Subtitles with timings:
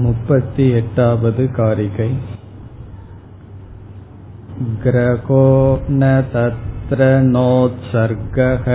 [0.00, 2.08] मुपति एटावद् कारिकै
[4.84, 5.44] ग्रहो
[5.90, 8.68] न तत्र नोत्सर्गः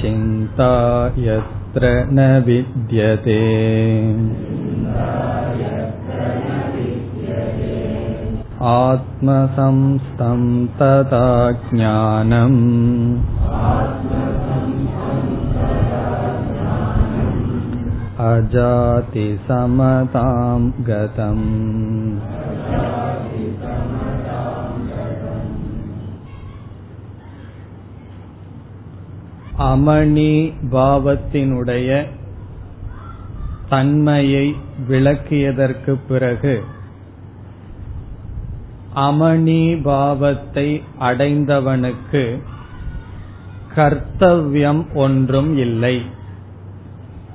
[0.00, 0.72] चिन्ता
[1.26, 3.40] यत्र न विद्यते
[8.72, 10.42] आत्मसंस्थं
[10.76, 11.26] तथा
[11.70, 12.60] ज्ञानम्
[18.24, 19.52] अजातिसमतां
[20.86, 21.46] गतम्
[29.64, 30.32] அமணி
[30.72, 31.88] பாவத்தினுடைய
[33.68, 34.46] தன்மையை
[34.88, 36.54] விளக்கியதற்கு பிறகு
[39.00, 40.66] அமணி பாவத்தை
[41.00, 42.24] அடைந்தவனுக்கு
[43.76, 45.96] கர்த்தவ்யம் ஒன்றும் இல்லை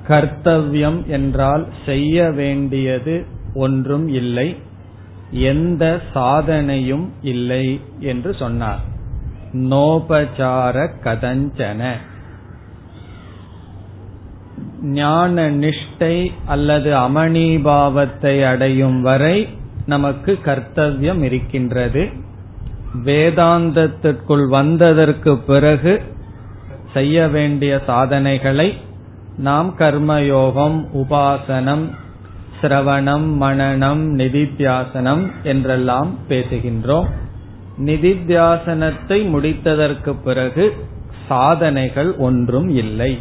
[0.07, 4.55] கர்த்தவியம் என்றால் செய்ய வேண்டியது ஒன்றும் இல்லை
[5.31, 8.79] எந்த சாதனையும் இல்லை என்று சொன்னார்.
[9.53, 11.91] நோபசார கதஞ்சன.
[14.81, 19.47] ஞான நிஷ்டை அல்லது அமணிபாவத்தை அடையும் வரை
[19.85, 22.09] நமக்கு கர்த்தவியம் இருக்கின்றது.
[23.05, 26.01] வேதாந்தத்திற்குள் வந்ததற்கு பிறகு
[26.93, 28.77] செய்ய வேண்டிய சாதனைகளை
[29.37, 31.89] நாம் கர்மயோகம் உபாசனம்
[32.61, 37.09] சிரவணம் மனநம் நிதித்தியாசனம் என்றெல்லாம் பேசுகின்றோம்.
[37.85, 40.85] நிதித்தியாசனத்தை முடித்ததற்கு பிறகு
[41.27, 43.19] சாதனைகள் ஒன்றும் இல்லை.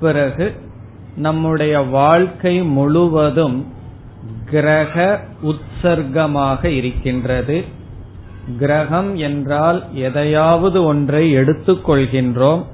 [0.00, 0.60] பிறகு
[1.16, 3.66] நம்முடைய வாழ்க்கை முழுவதும்
[4.50, 7.64] கிரக உற்சர்க்கமாக இருக்கின்றது.
[8.58, 12.64] கிரகம் என்றால் எதையாவது ஒன்றை எடுத்துக்கொள்கின்றோம்.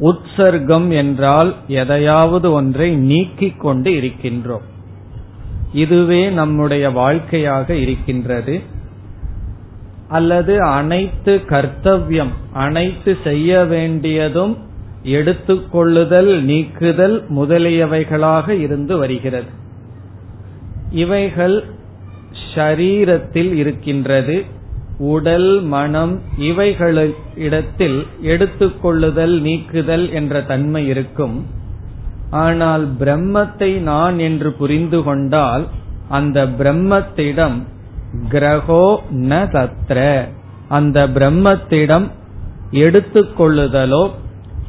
[0.00, 4.62] உற்சர்க்கம் என்றால் எதையாவது ஒன்றை நீக்கிக் கொண்டு இருக்கின்றோம்.
[5.72, 8.60] இதுவே நம்முடைய வாழ்க்கையாக இருக்கின்றது.
[10.08, 14.56] அல்லது அனைத்து கர்த்தவியம் அனைத்து செய்ய வேண்டியதும்
[15.04, 19.48] எடுத்துக்கொள்ளுதல் நீக்குதல் முதலியவைகளாக இருந்து வருகிறது.
[20.90, 21.64] இவைகள்
[22.54, 24.44] ஷரீரத்தில் இருக்கின்றது.
[24.98, 31.46] உடல் மனம் இவைகளிடத்தில் எடுத்துக்கொள்ளுதல் நீக்குதல் என்ற தன்மை இருக்கும்.
[32.30, 35.68] ஆனால் பிரம்மத்தை நான் என்று புரிந்து கொண்டால்
[36.08, 37.56] அந்த பிரம்மத்திடம்
[38.30, 40.26] கிரகோ ந தத்ர
[40.68, 42.06] அந்த பிரம்மத்திடம்
[42.70, 44.10] எடுத்துக்கொள்ளுதலோ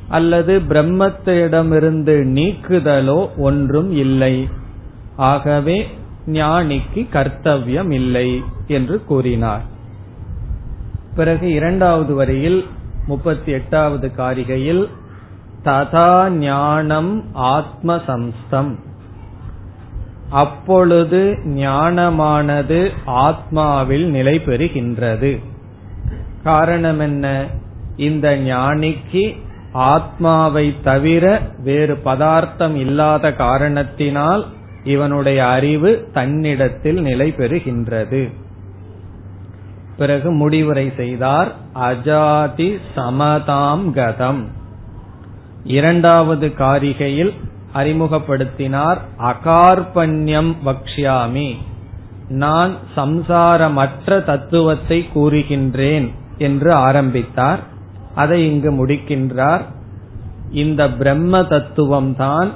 [0.09, 4.47] அல்லது பிரம்மத்திடமிருந்து நீக்குதலோ ஒன்றும் இல்லை.
[5.15, 5.87] ஆகவே
[6.25, 9.73] ஞானிக்கு கர்த்தவியம் இல்லை என்று கூறினார்.
[11.15, 12.65] பிறகு இரண்டாவது வரியில்
[13.07, 14.89] முப்பத்தி எட்டாவது காரிகையில்
[15.65, 18.75] ததா ஞானம் ஆத்மசம்ஸ்தம்.
[20.29, 25.39] அப்பொழுது ஞானமானது ஆத்மாவில் நிலை பெறுகின்றது.
[26.43, 27.45] காரணம் என்ன?
[27.97, 29.35] இந்த ஞானிக்கு
[29.71, 34.45] ஆத்மாவை தவிர வேறு பதார்த்தம் இல்லாத காரணத்தினால்
[34.83, 38.29] இவனுடைய அறிவு தன்னிடத்தில் நிலை பெறுகின்றது.
[39.97, 44.43] பிறகு முடிவுரை செய்தார் அஜாதி சமதாம் கதம்.
[45.63, 47.33] இரண்டாவது காரிகையில்
[47.73, 51.55] அறிமுகப்படுத்தினார் அகார்பண்யம் வக்ஷாமி
[52.27, 57.59] நான் சம்சாரமற்ற தத்துவத்தை கூறுகின்றேன் என்று ஆரம்பித்தார்.
[58.15, 59.61] அதை இங்கு முடிக்கின்றார்.
[60.51, 62.51] இந்த பிரம்ம தத்துவம் தான்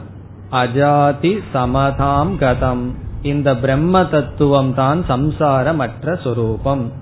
[0.52, 2.86] அஜாதி சமதாம் கதம்.
[3.22, 6.99] இந்த பிரம்ம தத்துவம் தான் சம்சாரமற்ற சொரூபம்.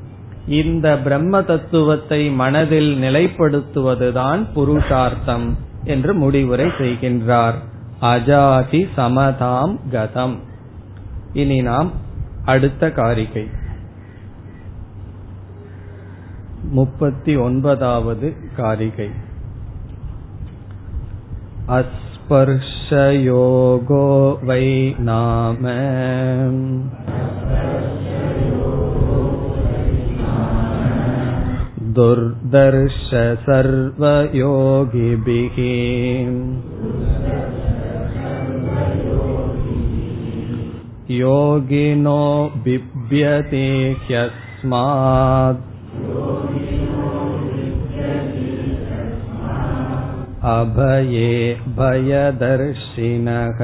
[0.53, 5.47] இந்த பிரம்ம தத்துவத்தை மனதில் நிலைப்படுத்துவதுதான் புருஷார்த்தம்
[5.85, 7.59] என்று முடிவுரை செய்கின்றார்
[8.05, 10.37] அஜாதி சமதாம் கதம்
[11.33, 11.91] இனி நாம்
[12.45, 13.45] அடுத்த காரிகை
[16.71, 19.11] முப்பத்தி ஒன்பதாவது காரிகை
[22.65, 23.19] अस्पर्शयोगो
[24.43, 24.67] वै
[25.01, 25.63] नाम
[31.97, 32.97] दुर्दर्श
[33.45, 34.27] सर्वयोगिभिः
[41.21, 42.25] योगिनो
[42.65, 43.65] बिभ्यते
[44.05, 45.65] ह्यस्मात्
[50.53, 51.33] अभये
[51.81, 53.61] भयदर्शिनः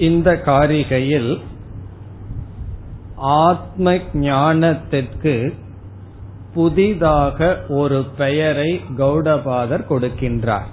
[0.00, 1.40] இந்த காரிகையில்
[3.16, 3.92] ஆத்ம
[4.24, 5.34] ஞானத்திற்கு
[6.54, 10.70] புதிதாக ஒரு பெயரை கௌடபாதர் கொடுக்கின்றார்.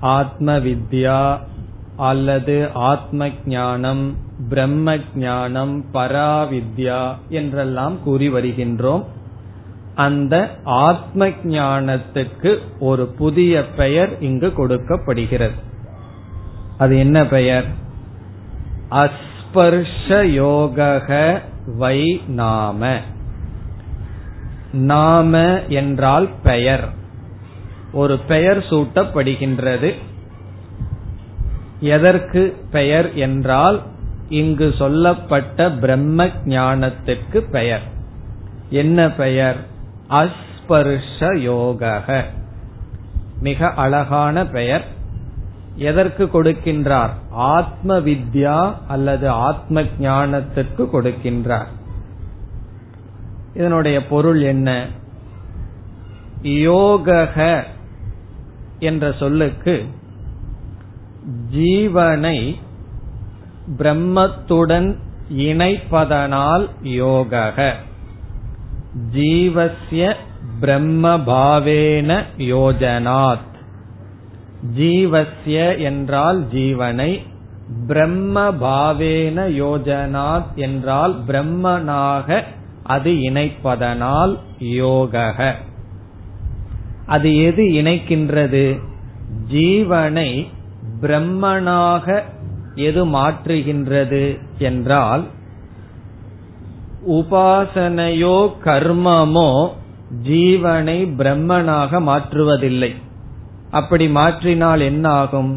[0.00, 1.20] ஆத்ம வித்யா
[1.96, 4.16] அல்லது ஆத்ம ஞானம்
[4.48, 9.04] பிரம்ம ஞானம் பராவித்யா என்றெல்லாம் கூறி வருகின்றோம்.
[9.94, 10.34] அந்த
[10.64, 15.74] ஆத்ம ஞானத்துக்கு ஒரு புதிய பெயர் இங்கு கொடுக்கப்படுகிறது.
[16.78, 17.64] அது என்ன பெயர்?
[18.90, 22.98] அஸ்பர்ஷ யோக வை நாம.
[24.72, 26.88] நாம என்றால் பெயர்.
[27.92, 29.94] ஒரு பெயர் சூட்டப்படுகின்றது.
[31.80, 33.82] எதற்கு பெயர் என்றால்
[34.28, 37.82] இங்கு சொல்லப்பட்ட பிரம்ம ஞானத்திற்கு பெயர்.
[38.70, 39.56] என்ன பெயர்?
[40.10, 42.24] அஸ்பர்ஷ யோக
[43.40, 44.94] மிக அழகான பெயர்.
[45.76, 47.10] எதற்கு கொடுக்கின்றார்?
[47.30, 51.66] ஆத்ம வித்யா அல்லது ஆத்ம ஞானத்திற்கு கொடுக்கின்றார்.
[53.54, 54.86] இதனுடைய பொருள் என்ன?
[56.42, 57.64] யோக
[58.78, 59.84] என்ற சொல்லுக்கு
[61.54, 62.54] ஜீவனை
[63.78, 64.96] பிரம்மத்துடன்
[65.36, 67.74] இணைப்பதனால் யோக
[69.12, 70.14] ஜீவசிய
[70.60, 73.54] பிரம்மபாவேன யோஜனாத்.
[74.74, 77.22] ஜீவசிய என்றால் ஜீவனை
[77.86, 82.42] பிரம்ம பாவேன யோஜனாத் என்றால் பிரம்மனாக
[82.82, 85.54] அது இணைப்பதனால் யோக
[87.06, 88.80] அது எது இணைக்கின்றது?
[89.52, 90.46] ஜீவனை
[91.00, 92.22] பிரம்மனாக
[92.74, 95.24] எது மாற்றுகின்றது என்றால்
[97.06, 99.68] உபாசனையோ கர்மமோ
[100.22, 102.94] ஜீவனை பிரம்மனாக மாற்றுவதில்லை.
[103.78, 105.52] அப்படி மாற்றினால் என்ன ஆகும்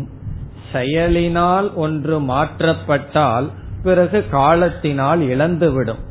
[0.72, 3.48] செயலினால் ஒன்று மாற்றப்பட்டால்
[3.84, 6.02] பிறகு காலத்தினால் இழந்துவிடும்.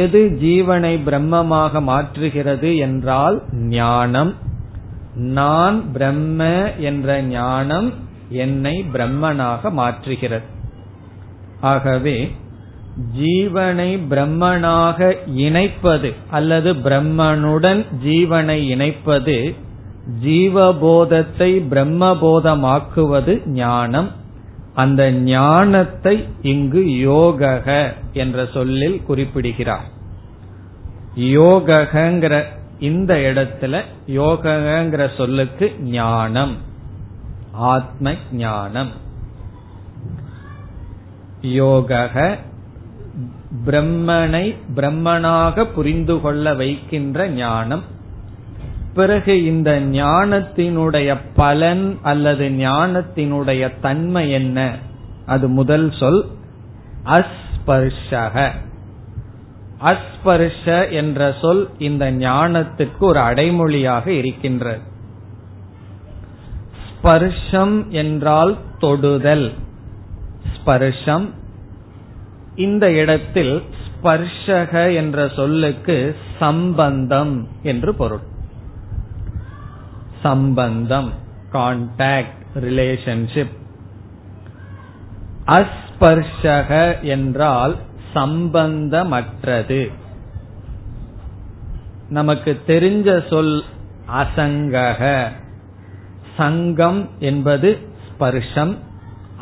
[0.00, 3.36] எது ஜீவனை பிரம்மமாக மாற்றுகிறது என்றால்
[3.76, 4.32] ஞானம்.
[5.38, 6.40] நான் பிரம்ம
[6.88, 7.88] என்ற ஞானம்
[8.44, 10.46] என்னை பிரம்மனாக மாற்றுகிறது.
[11.70, 12.18] ஆகவே
[13.18, 14.98] ஜீவனை பிரம்மனாக
[15.46, 19.36] இணைப்பது அல்லது பிரம்மனுடன் ஜீவனை இணைப்பது
[20.24, 24.10] ஜீவபோதத்தை பிரம்மபோதமாக்குவது ஞானம்.
[24.74, 27.62] அந்த ஞானத்தை இங்கு யோக
[28.12, 29.86] என்ற சொல்லில் குறிப்பிடுகிறார்.
[31.14, 32.44] யோகங்கிற
[32.78, 36.56] இந்த இடத்துல யோகங்கிற சொல்லுக்கு ஞானம்
[37.52, 38.90] ஆத்ம ஞானம்
[41.40, 42.00] யோக
[43.66, 47.82] பிரம்மனை பிரம்மனாக புரிந்து கொள்ள வைக்கின்ற ஞானம்
[48.94, 54.76] பிறகு இந்த ஞானத்தினுடைய பலன் அல்லது ஞானத்தினுடைய தன்மை என்ன?
[55.26, 56.24] அது முதல் சொல்.
[57.04, 58.50] அஸ்பர்ஷக.
[59.80, 64.80] அஸ்பர்ஷ என்ற சொல் இந்த ஞானத்துக்கு ஒரு அடைமொழியாக இருக்கின்றது.
[67.02, 69.52] ஸ்பர்ஷம் என்றால் தொடுதல்.
[70.56, 71.28] ஸ்பர்ஷம்.
[72.56, 73.62] இந்த இடத்தில்
[74.02, 78.28] ஸ்பர்ஷக என்ற சொல்லுக்கு சம்பந்தம் என்று பொருள்.
[80.22, 81.12] சம்பந்தம்
[81.52, 83.58] கான்டாக்ட் ரிலேஷன்ஷிப்
[85.46, 87.76] அஸ்பர்ஷக என்றால்
[88.14, 89.92] சம்பந்தமற்றது.
[92.08, 93.64] நமக்கு தெரிஞ்ச சொல்
[94.12, 95.28] அசங்கக.
[96.36, 97.78] சங்கம் என்பது
[98.08, 98.76] ஸ்பர்ஷம்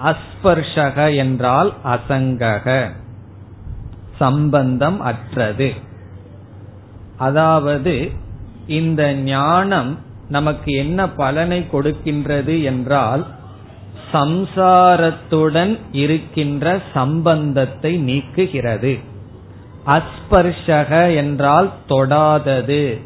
[0.05, 2.91] அஸ்பர்ஷக என்றால் அசங்கக.
[4.19, 5.73] சம்பந்தம் அற்றது.
[7.17, 8.11] அதாவது
[8.67, 13.27] இந்த ஞானம் நமக்கு என்ன பலனை கொடுக்கின்றது என்றால்
[14.13, 18.99] சம்சாரத்துடன் இருக்கின்ற சம்பந்தத்தை நீக்குகிறது.
[19.87, 23.01] அஸ்பர்ஷக என்றால் தொடாதது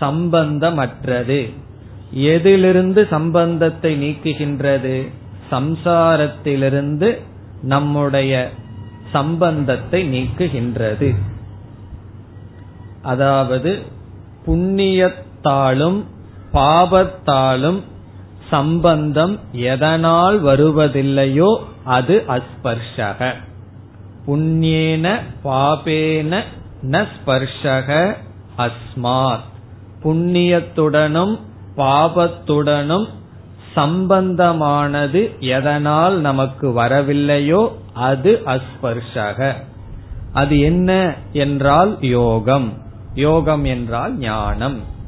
[0.00, 1.40] சம்பந்தமற்றது.
[2.12, 5.08] எதிலிருந்து சம்பந்தத்தை நீக்குகின்றது?
[5.50, 7.08] சம்சாரத்திலிருந்து
[7.62, 8.50] நம்முடைய
[9.12, 11.14] சம்பந்தத்தை நீக்குகின்றது.
[13.02, 13.72] அதாவது
[15.42, 16.04] புண்ணியத்தாலும்
[16.52, 17.82] பாபத்தாலும்
[18.50, 23.34] சம்பந்தம் எதனால் வருவதில்லையோ அது அஸ்பர்ஷக.
[24.26, 26.42] புண்ணியேன பாபேன
[26.82, 28.16] நஸ்பர்ஷக ஸ்பர்ஷக
[28.58, 29.46] அஸ்மாத்.
[30.04, 31.38] புண்ணியத்துடனும்
[31.76, 33.08] பாபத்துடனும்
[33.76, 39.54] சம்பந்தமானது எதனால் நமக்கு வரவில்லையோ அது அஸ்பர்ஷக.
[40.32, 42.72] அது என்ன என்றால் யோகம்.
[43.14, 44.98] யோகம் என்றால் ஞானம்.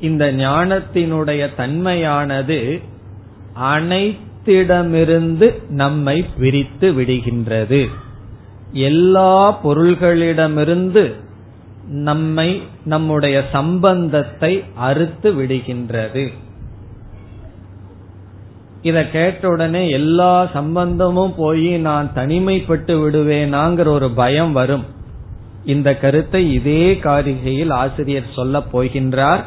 [0.00, 2.80] இந்த ஞானத்தினுடைய தன்மையானது
[3.60, 7.88] அனைத்திடமிருந்து நம்மை பிரித்து விடுகின்றது.
[8.72, 11.14] எல்லா பொருள்களிடமிருந்து
[11.84, 16.32] நம்மை நம்முடைய சம்பந்தத்தை அறுத்து விடுகின்றது.
[18.82, 24.84] இத கேட்ட உடனே எல்லா சம்பந்தமும் போய் நான் தனிமைப்பட்டு விடுவேனாங்கிற ஒரு பயம் வரும்.
[25.64, 29.42] இந்த கருத்தை இதே காரிகையில் ஆசிரியர் சொல்ல போகின்றார்.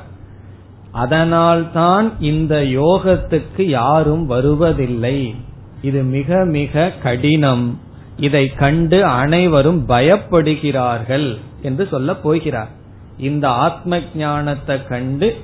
[0.93, 5.35] அதனால்தான் இந்த யோகத்துக்கு யாரும் வருவதில்லை.
[5.81, 7.79] இது மிக மிக கடினம்.
[8.17, 12.69] இதை கண்டு அனைவரும் பயப்படுகிறார்கள் என்று சொல்ல போகிறார்.
[13.17, 15.37] இந்த ஆத்ம ஞானத்தை கண்டு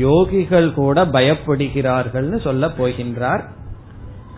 [0.00, 3.42] யோகிகள் கூட பயப்படுகிறார்கள் சொல்ல போகின்றார்.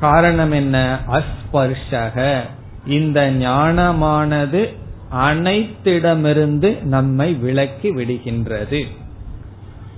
[0.00, 1.00] காரணம் என்ன?
[1.10, 2.40] அஸ்பர்ஷக.
[2.86, 4.74] இந்த ஞானமானது
[5.14, 8.84] அனைத்திடமிருந்து நம்மை விலக்கி விடுகின்றது.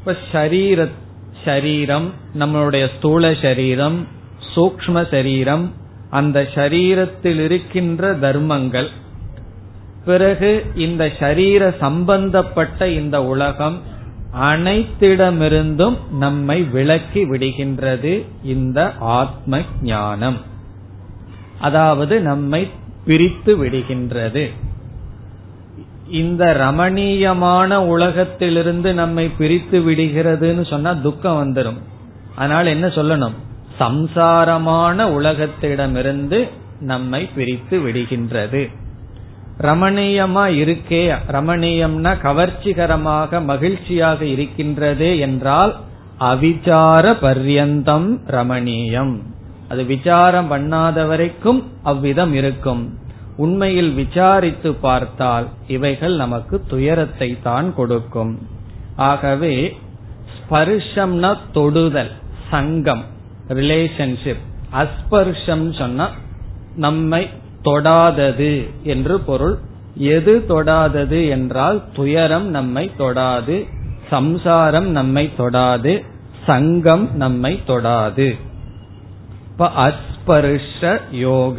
[0.00, 0.88] இப்ப ஷரீர
[1.44, 2.06] ஷரீரம்
[2.38, 4.06] நம்மளுடைய ஸ்தூல சரீரம்
[4.56, 5.72] சூக்ம சரீரம்
[6.10, 8.88] அந்த ஷரீரத்தில் இருக்கின்ற தர்மங்கள்.
[10.04, 13.82] பிறகு இந்த ஷரீர சம்பந்தப்பட்ட இந்த உலகம்
[14.40, 20.40] அனைத்திடமிருந்தும் நம்மை விலக்கி விடுகின்றது இந்த ஆத்ம ஞானம்.
[21.60, 22.70] அதாவது நம்மை
[23.06, 24.50] பிரித்து விடுகின்றது.
[26.10, 31.78] இந்த ரமணீயமான உலகத்திலிருந்து நம்மை பிரித்து விடுகிறதுன்னு சொன்னா துக்கம் வந்துடும்
[32.36, 33.32] அதனால என்ன சொல்லணும்?
[33.78, 36.48] சம்சாரமான உலகத்திடமிருந்து
[36.80, 38.70] நம்மை பிரித்து விடுகின்றது.
[39.58, 45.76] ரமணீயமா இருக்கே ரமணீயம்னா கவர்ச்சிகரமாக மகிழ்ச்சியாக இருக்கின்றது என்றால்
[46.20, 49.18] அவிச்சார பர்யந்தம் ரமணீயம்.
[49.68, 52.99] அது விசாரம் பண்ணாத வரைக்கும் அவ்விதம் இருக்கும்.
[53.44, 58.32] உண்மையில் விசாரித்து பார்த்தால் இவைகள் நமக்கு துயரத்தை தான் கொடுக்கும்.
[59.08, 59.54] ஆகவே
[60.34, 62.12] ஸ்பர்ஷம்னா தொடுதல்
[62.50, 63.04] சங்கம்
[63.60, 66.06] ரிலேஷன்ஷிப் அஸ்பர்ஷம் சொன்னா
[66.76, 67.22] நம்மை
[67.64, 68.52] தொடாதது
[68.84, 69.56] என்று பொருள்.
[70.14, 73.56] எது தொடாதது என்றால் துயரம் நம்மை தொடாது
[74.10, 75.92] சம்சாரம் நம்மை தொடாது
[76.46, 78.28] சங்கம் நம்மை தொடாது.
[79.50, 81.58] இப்ப அஸ்பர்ஷ யோக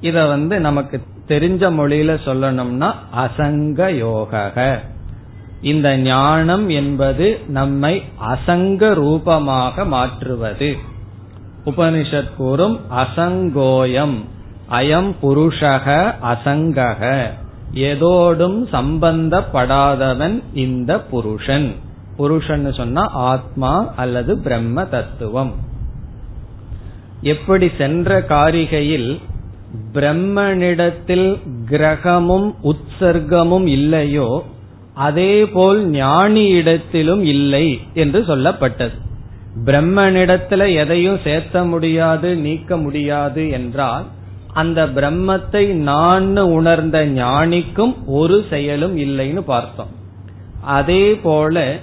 [0.00, 4.80] இத வந்து நமக்கு தெரிஞ்ச மொழியில சொல்லணும்னா அசங்க யோக
[5.62, 10.76] இந்த ஞானம் என்பது நம்மை அசங்க ரூபமாக மாற்றுவது.
[11.64, 14.24] உபனிஷத் கூறும் அசங்கோயம்.
[14.70, 17.30] அயம் புருஷக அசங்கக.
[17.74, 21.74] எதோடும் சம்பந்தப்படாதவன் இந்த புருஷன்.
[22.16, 25.54] புருஷன் சொன்னா ஆத்மா அல்லது பிரம்ம தத்துவம்.
[27.22, 29.20] எப்படி சென்ற காரிகையில்
[29.92, 31.28] பிரம்மனிடத்தில்
[31.70, 34.28] கிரகமும் உற்சர்க்கமும் இல்லையோ
[34.94, 38.96] அதேபோல் ஞானியிடத்திலும் இல்லை என்று சொல்லப்பட்டது.
[39.64, 44.06] பிரம்மனிடத்துல எதையும் சேர்த்த முடியாது நீக்க முடியாது என்றால்
[44.52, 49.92] அந்த பிரம்மத்தை நான் உணர்ந்த ஞானிக்கும் ஒரு செயலும் இல்லைன்னு பார்த்தோம்.
[50.62, 51.76] அதே போல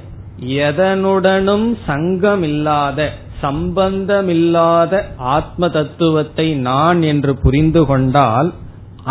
[0.45, 2.99] எதனுடனும் சங்கம் இல்லாத
[3.45, 4.93] சம்பந்தமில்லாத
[5.35, 8.49] ஆத்ம தத்துவத்தை நான் என்று புரிந்து கொண்டால்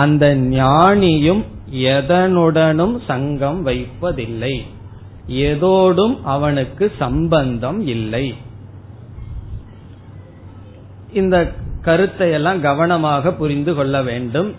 [0.03, 0.25] அந்த
[0.55, 1.43] ஞானியும்
[1.91, 4.55] எதனுடனும் சங்கம் வைப்பதில்லை.
[5.47, 8.27] எதோடும் அவனுக்கு சம்பந்தம் இல்லை.
[11.13, 11.37] இந்த
[11.87, 14.51] கருத்தை எல்லாம் கவனமாக புரிந்து கொள்ள வேண்டும்.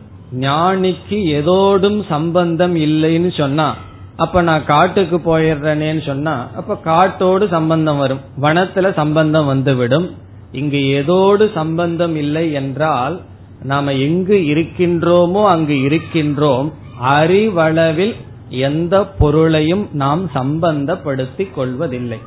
[0.42, 3.68] ஞானிக்கு எதோடும் சம்பந்தம் இல்லைன்னு சொன்னா
[4.16, 8.22] அப்ப நான் காட்டுக்கு போயிடுறேனேன்னு சொன்னா அப்ப காட்டோடு சம்பந்தம் வரும்.
[8.42, 10.08] வனத்துல சம்பந்தம் வந்துவிடும்.
[10.52, 13.16] இங்கு ஏதோடு சம்பந்தம் இல்லை என்றால்
[13.64, 16.72] நாம எங்கு இருக்கின்றோமோ அங்கு இருக்கின்றோம்.
[17.04, 18.16] அறிவளவில்
[18.50, 22.20] எந்த பொருளையும் நாம் சம்பந்தப்படுத்திக் கொள்வதில்லை.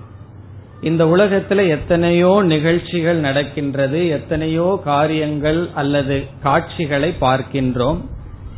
[0.81, 8.01] இந்த உலகத்துல எத்தனையோ நிகழ்ச்சிகள் நடக்கின்றது எத்தனையோ காரியங்கள் அல்லது காட்சிகளை பார்க்கின்றோம்.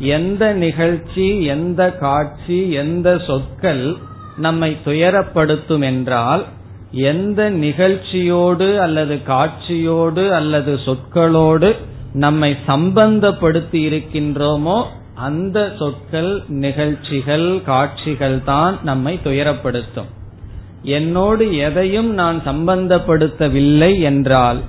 [0.09, 3.85] எந்த நிகழ்ச்சி எந்த காட்சி எந்த சொற்கள்
[4.37, 6.43] நம்மை துயரப்படுத்தும் என்றால்
[7.09, 11.71] எந்த நிகழ்ச்சியோடு அல்லது காட்சியோடு அல்லது சொற்களோடு
[12.15, 14.79] நம்மை சம்பந்தப்படுத்தி இருக்கின்றோமோ
[15.19, 20.11] அந்த சொற்கள் நிகழ்ச்சிகள் காட்சிகள் தான் நம்மை துயரப்படுத்தும்.
[20.95, 24.61] என்னோடு எதையும் நான் சம்பந்தப்படுத்தவில்லை என்றால்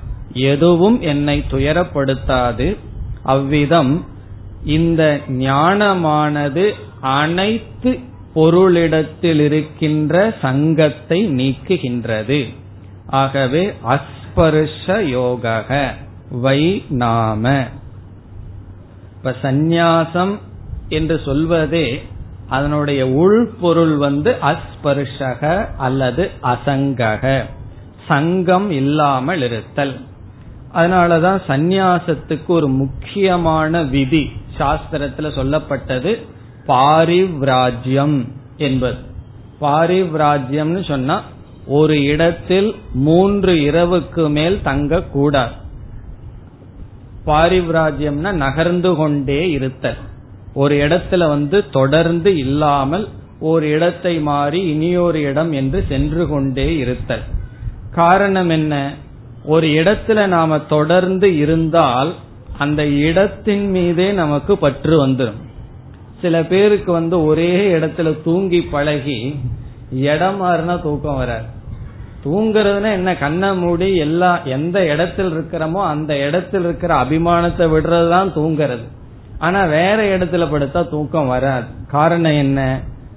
[0.46, 2.66] எதுவும் என்னை துயரப்படுத்தாது.
[3.24, 3.92] அவ்விதம்
[4.64, 7.98] இந்த ஞானமானது அனைத்து
[8.34, 12.54] பொருளிடத்தில் இருக்கின்ற சங்கத்தை நீக்குகின்றது.
[13.06, 15.94] ஆகவே அஸ்பர்ஷ யோக
[16.30, 17.66] வை நாம.
[19.16, 20.38] இப்ப சந்நியாசம்
[20.88, 22.02] என்று சொல்வதே
[22.48, 27.44] அதனுடைய உள்பொருள் வந்து அஸ்பர்ஷக அல்லது அசங்கக.
[28.08, 30.00] சங்கம் இல்லாமல் இருத்தல்.
[30.74, 34.32] அதனாலதான் சந்நியாசத்துக்கு ஒரு முக்கியமான விதி.
[34.58, 36.22] சாஸ்திரத்துல சொல்லப்பட்டது
[36.66, 38.98] பாரிவ்ராஜ்யம் என்பது.
[39.60, 41.22] பாரிவ்ராஜ்யம்னு சொன்னா
[41.66, 45.52] ஒரு இடத்தில் மூன்று இரவுக்கு மேல் தங்க கூடாது
[47.26, 49.96] பாரிவ்ராஜ்யம்னா நகர்ந்து கொண்டே இருத்தல்.
[50.54, 53.08] ஒரு இடத்துல வந்து தொடர்ந்து இல்லாமல்
[53.40, 57.22] ஒரு இடத்தை மாறி இனியொரு இடம் என்று சென்று கொண்டே இருத்தல்.
[57.94, 58.94] காரணம் என்ன?
[59.44, 62.14] ஒரு இடத்துல நாம தொடர்ந்து இருந்தால்
[62.62, 65.40] அந்த இடத்தின் மீதே நமக்கு பற்று வந்துடும்
[66.20, 69.18] சில பேருக்கு வந்து ஒரே இடத்துல தூங்கி பழகி
[70.10, 71.48] இடம் மாறினா தூக்கம் வராது.
[72.24, 73.10] தூங்குறதுன்னா என்ன?
[73.16, 78.84] கண்ணை மூடி எல்லா எந்த இடத்தில் இருக்கிறோமோ அந்த இடத்தில் இருக்கிற அபிமானத்தை விடுறது தான் தூங்குறது.
[79.38, 81.66] ஆனா வேற இடத்துல படுத்தா தூக்கம் வராது.
[81.90, 82.60] காரணம் என்ன?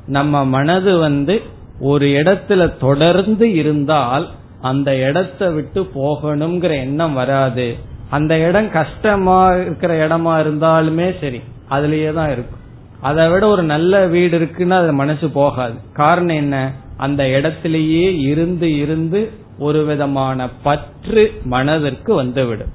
[0.08, 1.36] நம்ம மனது வந்து
[1.80, 4.25] ஒரு இடத்துல தொடர்ந்து இருந்தால்
[4.62, 7.68] அந்த இடத்தை விட்டு போகணுங்கிற எண்ணம் வராது.
[8.09, 12.63] அந்த இடம் கஷ்டமா இருக்கிற இடமா இருந்தாலுமே சரி அதுலயே தான் இருக்கும்.
[13.01, 15.74] அதை விட ஒரு நல்ல வீடு இருக்குன்னா அது மனசு போகாது.
[15.93, 16.71] காரணம் என்ன?
[16.97, 22.71] அந்த இடத்திலேயே இருந்து இருந்து ஒரு விதமான பற்று மனதிற்கு வந்துவிடும்.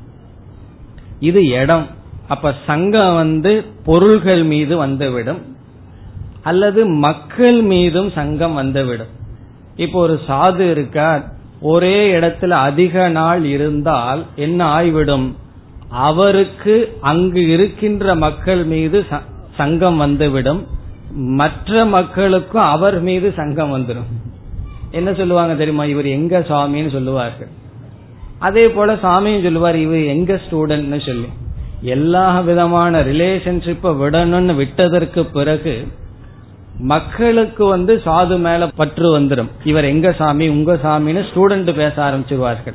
[1.21, 1.87] இது இடம்.
[2.29, 5.57] அப்ப சங்கம் வந்து பொருள்கள் மீது வந்துவிடும்.
[6.43, 9.19] அல்லது மக்கள் மீதும் சங்கம் வந்துவிடும்.
[9.77, 15.37] இப்போ ஒரு சாது இருக்கார் ஒரே இடத்துல அதிக நாள் இருந்தால் என்ன ஆய்விடும்?
[15.89, 19.07] அவருக்கு அங்கு இருக்கின்ற மக்கள் மீது
[19.57, 20.67] சங்கம் வந்துவிடும்.
[21.15, 24.11] மற்ற மக்களுக்கும் அவர் மீது சங்கம் வந்துடும்
[24.91, 25.85] என்ன சொல்லுவாங்க தெரியுமா?
[25.85, 27.49] இவர் எங்க சுவாமின்னு சொல்லுவார்கள்.
[28.39, 31.29] அதே போல சாமியும் சொல்லுவார் இவர் எங்க ஸ்டூடெண்ட்னு சொல்லி.
[31.83, 35.89] எல்லா விதமான ரிலேஷன்ஷிப்பை விடணும்னு விட்டதற்கு பிறகு
[36.83, 42.75] மக்களுக்கு வந்து சாது மேல பற்று வந்துடும் இவர் எங்க சாமி உங்க சாமின்னு ஸ்டூடெண்ட் பேச ஆரம்பிச்சிருவார்கள்.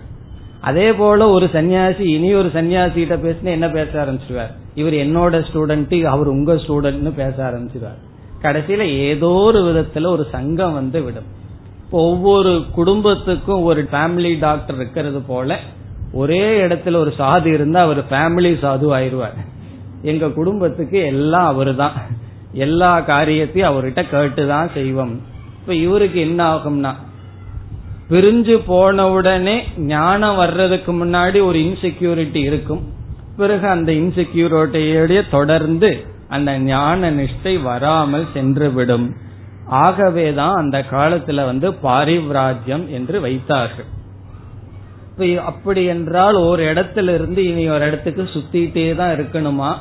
[0.61, 4.51] அதே போல ஒரு சன்னியாசி இனி ஒரு சன்னியாசி கிட்ட பேசினா என்ன பேச ஆரம்பிச்சிருவார்?
[4.75, 7.99] இவர் என்னோட ஸ்டூடெண்ட் அவர் உங்க ஸ்டூடெண்ட்னு பேச ஆரம்பிச்சிருவார்.
[8.41, 11.29] கடைசியில ஏதோ ஒரு விதத்துல ஒரு சங்கம் வந்து விடும்.
[11.89, 15.59] ஒவ்வொரு குடும்பத்துக்கும் ஒரு ஃபேமிலி டாக்டர் இருக்கிறது போல
[16.11, 19.33] ஒரே இடத்துல ஒரு சாது இருந்தா அவர் ஃபேமிலி சாது ஆயிருவார்
[20.01, 21.93] எங்க குடும்பத்துக்கு எல்லாம் அவரு தான்
[22.55, 25.21] எல்லா காரியத்தையும் அவர்கிட்ட கேட்டுதான் செய்வோம்.
[25.59, 26.91] இப்ப இவருக்கு என்ன ஆகும்னா
[28.09, 32.83] பிரிஞ்சு போன உடனே ஞானம் வர்றதுக்கு முன்னாடி ஒரு இன்செக்யூரிட்டி இருக்கும்.
[33.37, 39.07] பிறகு அந்த இன்செக்யூரிட்டியோட தொடர்ந்து அந்த ஞான நிஷ்டை வராமல் சென்றுவிடும்.
[39.67, 43.89] ஆகவேதான் அந்த காலத்துல வந்து பாரிவ்ராஜ்யம் என்று வைத்தார்கள்.
[45.45, 49.71] அப்படி என்றால் ஒரு இடத்துல இருந்து இனி ஒரு இடத்துக்கு சுத்திட்டே தான் இருக்கணுமா?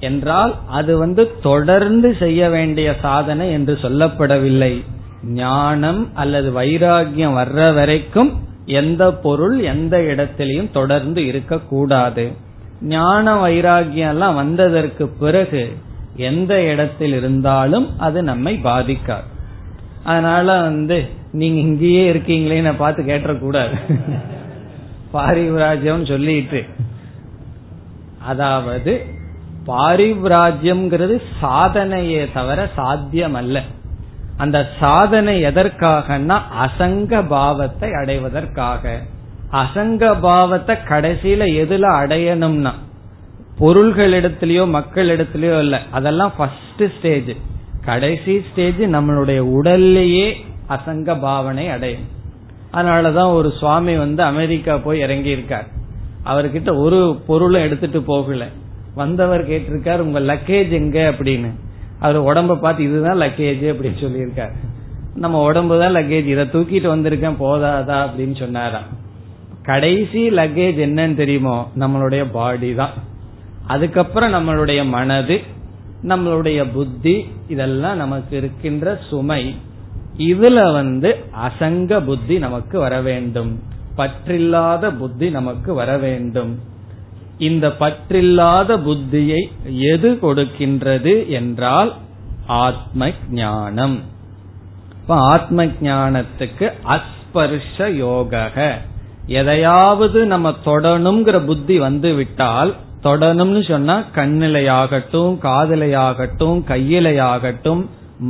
[0.00, 4.72] என்றால் அது வந்து தொடர்ந்து செய்ய வேண்டிய சாதனை என்று சொல்லப்படவில்லை.
[5.34, 8.30] ஞானம் அல்லது வைராகியம் வர்ற வரைக்கும்
[8.80, 12.24] எந்த பொருள் எந்த இடத்திலையும் தொடர்ந்து இருக்கக்கூடாது.
[12.88, 15.62] ஞான வைராகியம் எல்லாம் வந்ததற்கு பிறகு
[16.28, 19.26] எந்த இடத்தில் இருந்தாலும் அது நம்மை பாதிக்காது.
[20.04, 20.98] அதனால வந்து
[21.32, 23.74] நீங்க இங்கேயே இருக்கீங்களேன்னு பார்த்து கேட்டக்கூடாது
[25.14, 26.60] பாரிவராஜ்யம் சொல்லிட்டு.
[28.24, 28.92] அதாவது
[29.66, 33.62] பாரிவ்ராஜ்யம்ங்கிறது சாதனையே தவிர சாத்தியம் அல்ல
[34.36, 38.98] அந்த சாதனை எதற்காகனா அசங்க பாவத்தை அடைவதற்காக.
[39.52, 42.72] அசங்க பாவத்தை கடைசியில எதுல அடையணும்னா
[43.58, 45.80] பொருள்களிடத்திலயோ மக்களிடத்திலயோ இல்ல.
[45.90, 47.36] அதெல்லாம் ஃபர்ஸ்ட் ஸ்டேஜ்
[47.84, 50.34] கடைசி ஸ்டேஜ் நம்மளுடைய உடல்லையே
[50.68, 52.06] அசங்க பாவனை அடையும்.
[52.72, 55.68] அதனாலதான் ஒரு சுவாமி வந்து அமெரிக்கா போய் இறங்கி இருக்கார்
[56.24, 58.46] அவர்கிட்ட ஒரு பொருளும் எடுத்துட்டு போகல.
[58.94, 61.14] வந்தவர் கேட்டிருக்கார் உங்க லக்கேஜ் எங்க?
[61.18, 61.50] அப்படின்னு.
[61.98, 64.52] அவர் உடம்ப பார்த்து இதுதான் லக்கேஜ் அப்படின்னு சொல்லியிருக்காரு.
[65.14, 67.34] நம்ம உடம்பு தான் லக்கேஜ் இதை தூக்கிட்டு வந்திருக்கேன்.
[67.40, 68.06] போதாதா?
[68.06, 68.98] அப்படின்னு சொன்னாராம்.
[69.62, 71.70] கடைசி லக்கேஜ் என்னன்னு தெரியுமோ?
[71.78, 72.90] நம்மளுடைய பாடி தான்.
[73.66, 75.40] அதுக்கப்புறம் நம்மளுடைய மனது
[76.08, 79.54] நம்மளுடைய புத்தி இதெல்லாம் நமக்கு இருக்கின்ற சுமை.
[80.18, 81.16] இதுல வந்து
[81.48, 83.62] அசங்க புத்தி நமக்கு வர வேண்டும்.
[83.96, 86.58] பற்றில்லாத புத்தி நமக்கு வர வேண்டும்.
[87.46, 89.40] இந்த பற்றில்லாத புத்தியை
[89.92, 91.90] எது கொடுக்கின்றது என்றால்
[92.46, 93.96] ஆத்ம ஞானம்
[95.00, 98.52] இப்ப ஆத்ம ஞானத்துக்கு அஸ்பர்ஷ யோக
[99.38, 102.72] எதையாவது நம்ம தொடணுங்கிற புத்தி வந்து விட்டால்
[103.02, 107.82] தொடணும்னு சொன்னா கண்ணிலையாகட்டும் காதலையாகட்டும் கையிலையாகட்டும்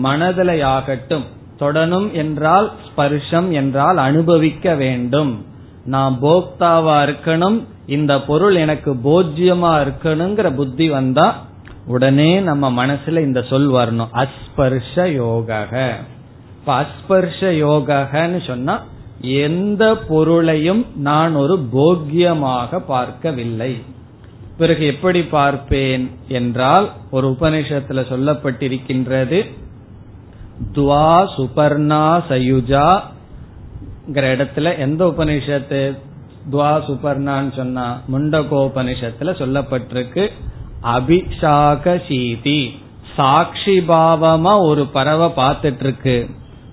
[0.04, 1.24] மனதிலையாகட்டும்.
[1.60, 5.32] தொடணும் என்றால் ஸ்பர்ஷம் என்றால் அனுபவிக்க வேண்டும்.
[5.84, 11.42] நான் போக்தாவா இருக்கணும் இந்த பொருள் எனக்கு போஜ்யமா இருக்கணுங்கிற புத்தி வந்தா
[11.86, 14.24] உடனே நம்ம மனசுல இந்த சொல் வரணும்.
[14.24, 15.66] அஸ்பர்ஷ யோக
[16.58, 18.82] இப்ப அஸ்பர்ஷ யோகன்னு சொன்னா
[19.20, 23.82] எந்த பொருளையும் நான் ஒரு போக்கியமாக பார்க்கவில்லை.
[24.56, 29.50] பிறகு எப்படி பார்ப்பேன் என்றால் ஒரு உபனிஷத்துல சொல்லப்பட்டிருக்கின்றது
[30.74, 33.00] துவா சுபர்ணா சயுஜா
[34.14, 35.98] இடத்துல எந்த உபனிஷத்து
[36.52, 40.28] துவா சுபர்ணான்னு சொன்னா முண்டகோபனிஷத்துல சொல்லப்பட்டிருக்கு.
[40.82, 42.78] அபிஷாக சீதி
[43.16, 46.28] சாட்சி பாவமா ஒரு பறவை பார்த்துட்டு இருக்கு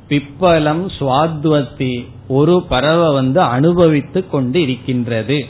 [0.10, 5.46] பிப்பலம் சுவாத்வத்தி ஒரு பறவை வந்து அனுபவித்து கொண்டு இருக்கின்றது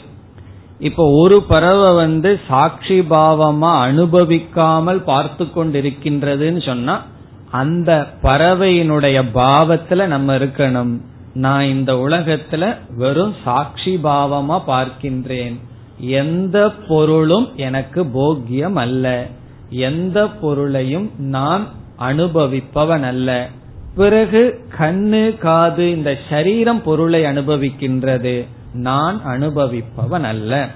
[0.78, 7.02] இப்ப ஒரு பறவை வந்து சாட்சி பாவமா அனுபவிக்காமல் பார்த்து கொண்டிருக்கின்றதுன்னு சொன்னா
[7.50, 11.00] அந்த பறவையினுடைய பாவத்துல நம்ம இருக்கணும்.
[11.34, 15.60] நான் இந்த உலகத்துல வெறும் சாட்சி பாவமா பார்க்கின்றேன்.
[16.00, 19.26] எந்த பொருளும் எனக்கு போக்கியம் அல்ல.
[19.70, 21.66] எந்த பொருளையும் நான்
[22.00, 23.48] அனுபவிப்பவன் அல்ல.
[23.96, 28.46] பிறகு கண்ணு காது இந்த சரீரம் பொருளை அனுபவிக்கின்றது.
[28.72, 30.68] நான் அனுபவிப்பவன் அல்ல.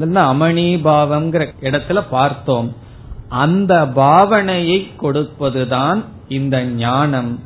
[0.00, 2.76] அமணி பாவம்ங்கிற இடத்துல பார்த்தோம்.
[3.28, 7.40] அந்த பாவனையை கொடுப்பதுதான் இந்த ஞானம்.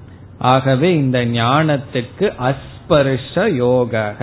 [0.44, 4.14] ஆகவே இந்த ஞானத்துக்கு அஸ்பர்ஷ யோக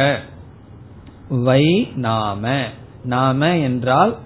[1.30, 2.64] வை நாம.
[3.04, 4.18] நாம என்றால்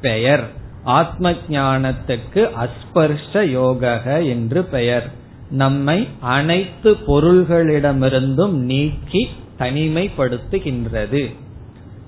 [0.00, 0.44] பெயர்.
[0.84, 5.10] ஆத்ம ஞானத்துக்கு அஸ்பர்ஷ யோக என்று பெயர்.
[5.50, 11.34] நம்மை அனைத்து பொருள்களிடமிருந்தும் நீக்கி தனிமைப்படுத்துகின்றது.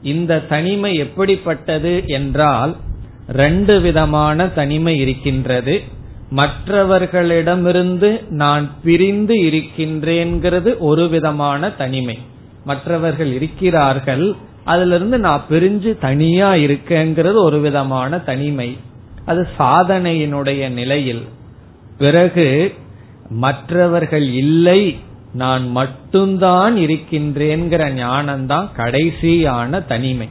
[0.02, 2.76] இந்த தனிமை எப்படிப்பட்டது என்றால்
[3.28, 5.82] ரெண்டு விதமான தனிமை இருக்கின்றது.
[6.30, 12.18] மற்றவர்களிடமிருந்து நான் பிரிந்து இருக்கின்றேங்கிறது ஒரு விதமான தனிமை.
[12.64, 14.34] மற்றவர்கள் இருக்கிறார்கள்
[14.64, 18.76] அதிலிருந்து நான் பிரிஞ்சு தனியா இருக்கேங்கிறது ஒரு விதமான தனிமை.
[19.26, 21.24] அது சாதனையினுடைய நிலையில்.
[21.98, 22.74] பிறகு
[23.28, 24.96] மற்றவர்கள் இல்லை
[25.32, 30.28] நான் மட்டும்தான் இருக்கின்றேங்கிற ஞானம்தான் கடைசியான தனிமை.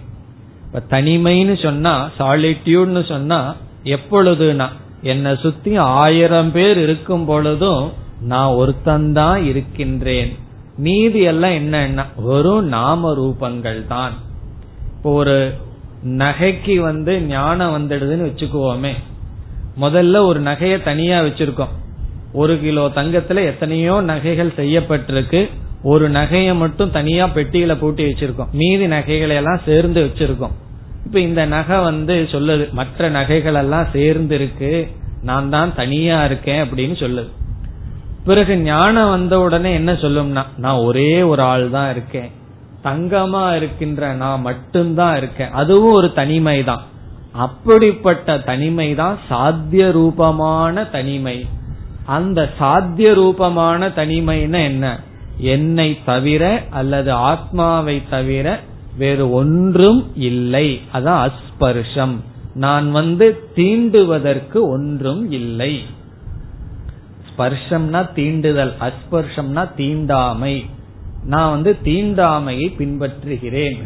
[0.66, 4.68] இப்ப தனிமைன்னு சொன்னா சாலிட்யூட்னு சொன்னா எப்பொழுதுனா
[5.06, 7.92] என்னை சுத்தி ஆயிரம் பேர் இருக்கும் பொழுதும்
[8.22, 10.38] நான் ஒருத்தந்தான் இருக்கின்றேன்.
[10.78, 14.14] மீதி எல்லாம் என்னன்னா வெறும் நாம ரூபங்கள் தான்.
[14.96, 15.54] இப்போ ஒரு
[16.06, 18.92] நகைக்கு வந்து ஞானம் வந்துடுதுன்னு வச்சுக்குவோமே.
[19.82, 21.74] முதல்ல ஒரு நகைய தனியா வச்சிருக்கோம்.
[22.34, 25.50] ஒரு கிலோ தங்கத்துல எத்தனையோ நகைகள் செய்யப்பட்டிருக்கு.
[25.84, 28.52] ஒரு நகையை மட்டும் தனியா பெட்டியில பூட்டி வச்சிருக்கோம்.
[28.52, 30.52] மீதி நகைகளை எல்லாம் சேர்ந்து வச்சிருக்கோம்.
[31.06, 34.88] இப்ப இந்த நகை வந்து சொல்லுது மற்ற நகைகள் எல்லாம் சேர்ந்து இருக்கு
[35.22, 37.32] நான் தான் தனியா இருக்கேன் அப்படின்னு சொல்லுது.
[38.26, 42.32] பிறகு ஞானம் வந்த உடனே என்ன சொல்லும்னா நான் ஒரே ஒரு ஆள் தான் இருக்கேன்.
[42.84, 45.52] தங்கமா இருக்கின்ற நான் மட்டும்தான் இருக்கேன்.
[45.52, 46.84] அதுவும் ஒரு தனிமை தான்
[47.32, 51.48] அப்படிப்பட்ட தனிமை தான் சாத்திய ரூபமான தனிமை.
[52.06, 55.00] அந்த சாத்திய ரூபமான தனிமைன்னா என்ன?
[55.38, 58.60] என்னை தவிர அல்லது ஆத்மாவை தவிர
[58.98, 60.82] வேறு ஒன்றும் இல்லை.
[60.94, 62.16] அதான் அஸ்பர்ஷம்.
[62.54, 65.82] நான் வந்து தீண்டுவதற்கு ஒன்றும் இல்லை.
[67.30, 70.66] ஸ்பர்ஷம்னா தீண்டுதல் அஸ்பர்ஷம்னா தீண்டாமை.
[71.26, 73.84] நான் வந்து தீண்டாமையை பின்பற்றுகிறேன்.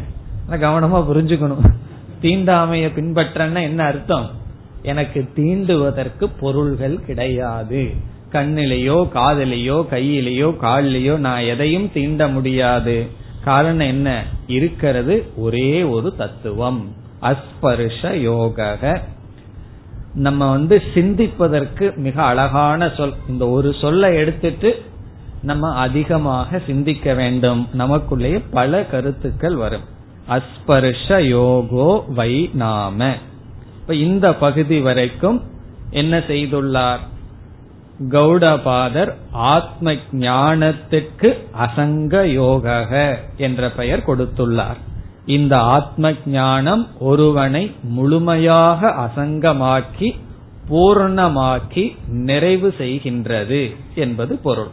[0.50, 1.72] கவனமா புரிஞ்சுக்கணும்.
[2.22, 4.30] தீண்டாமையை பின்பற்றன்னா என்ன அர்த்தம்?
[4.82, 7.90] எனக்கு தீண்டுவதற்கு பொருள்கள் கிடையாது.
[8.32, 13.06] கண்ணிலேயோ காதலையோ கையிலேயோ காலிலேயோ நான் எதையும் தீண்ட முடியாது.
[13.44, 14.24] காரணம் என்ன?
[14.46, 16.94] இருக்கிறது ஒரே ஒரு தத்துவம்.
[17.22, 19.02] அஸ்பர்ஷ யோக
[20.14, 23.12] நம்ம வந்து சிந்திப்பதற்கு மிக அழகான சொல்.
[23.28, 24.82] இந்த ஒரு சொல்லை எடுத்துட்டு
[25.42, 27.68] நம்ம அதிகமாக சிந்திக்க வேண்டும்.
[27.78, 29.84] நமக்குள்ளேயே பல கருத்துக்கள் வரும்.
[30.28, 33.14] அஸ்பர்ஷ யோகோ வை நாம.
[33.80, 35.42] இப்ப இந்த பகுதி வரைக்கும்
[35.90, 36.98] என்ன செய்துள்ளார்?
[38.08, 42.96] கௌடபாதர் ஆத்ம ஞானத்துக்கு அசங்க யோக
[43.36, 44.80] என்ற பெயர் கொடுத்துள்ளார்.
[45.26, 50.18] இந்த ஆத்ம ஞானம் ஒருவனை முழுமையாக அசங்கமாக்கி
[50.70, 54.70] பூர்ணமாக்கி நிறைவு செய்கின்றது என்பது பொருள்.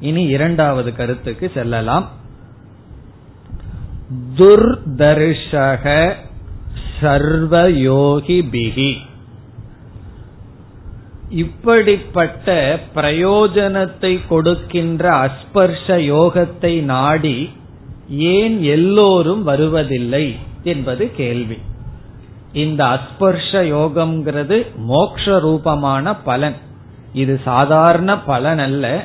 [0.00, 2.08] இனி இரண்டாவது கருத்துக்கு செல்லலாம்.
[4.36, 6.14] துர்தர்ஷக
[7.00, 8.96] சர்வயோகி பிகி
[11.32, 17.50] இப்படிப்பட்ட பிரயோஜனத்தை கொடுக்கின்ற அஸ்பர்ஷ யோகத்தை நாடி
[18.08, 21.58] ஏன் எல்லோரும் வருவதில்லை என்பது கேள்வி.
[22.52, 26.54] இந்த அஸ்பர்ஷ யோகம்ங்கிறது மோக்ஷ ரூபமான பலன்.
[27.12, 29.04] இது சாதாரண பலன் அல்ல.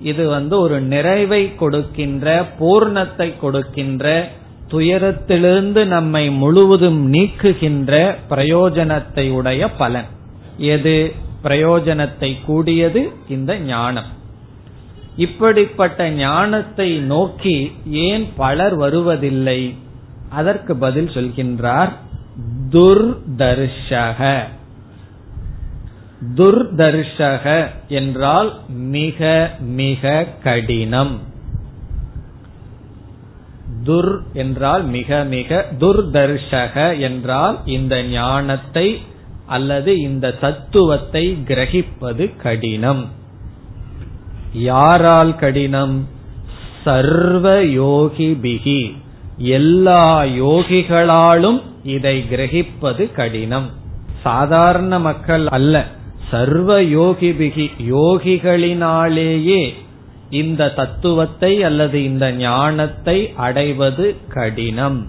[0.00, 4.28] இது வந்து ஒரு நிறைவை கொடுக்கின்ற பூர்ணத்தை கொடுக்கின்ற
[4.70, 10.06] துயரத்திலிருந்து நம்மை முழுவதும் நீக்குகின்ற பிரயோஜனத்தை உடைய பலன்.
[10.56, 11.14] எது?
[11.42, 14.18] பிரயோஜனத்தை கூடியது இந்த ஞானம்.
[15.16, 19.74] இப்படிப்பட்ட ஞானத்தை நோக்கி ஏன் பலர் வருவதில்லை?
[20.28, 21.92] அதற்கு பதில் சொல்கின்றார்
[22.70, 24.42] துர்தர்ஷக.
[26.36, 31.18] துர்தர்ஷக என்றால் மிக மிக கடினம்.
[33.84, 39.02] துர் என்றால் மிக மிக துர்தர்ஷக என்றால் இந்த ஞானத்தை
[39.56, 43.02] அல்லது இந்த தத்துவத்தை கிரகிப்பது கடினம்.
[44.70, 45.96] யாரால் கடினம்?
[46.84, 48.80] சர்வ யோகி பிகி
[49.58, 50.04] எல்லா
[50.42, 51.60] யோகிகளாலும்
[51.96, 53.68] இதை கிரகிப்பது கடினம்.
[54.22, 55.74] சாதாரண மக்கள் அல்ல.
[56.30, 59.62] சர்வ யோகி பிகி யோகிகளினாலேயே
[60.40, 65.00] இந்த தத்துவத்தை அல்லது இந்த ஞானத்தை அடைவது கடினம்.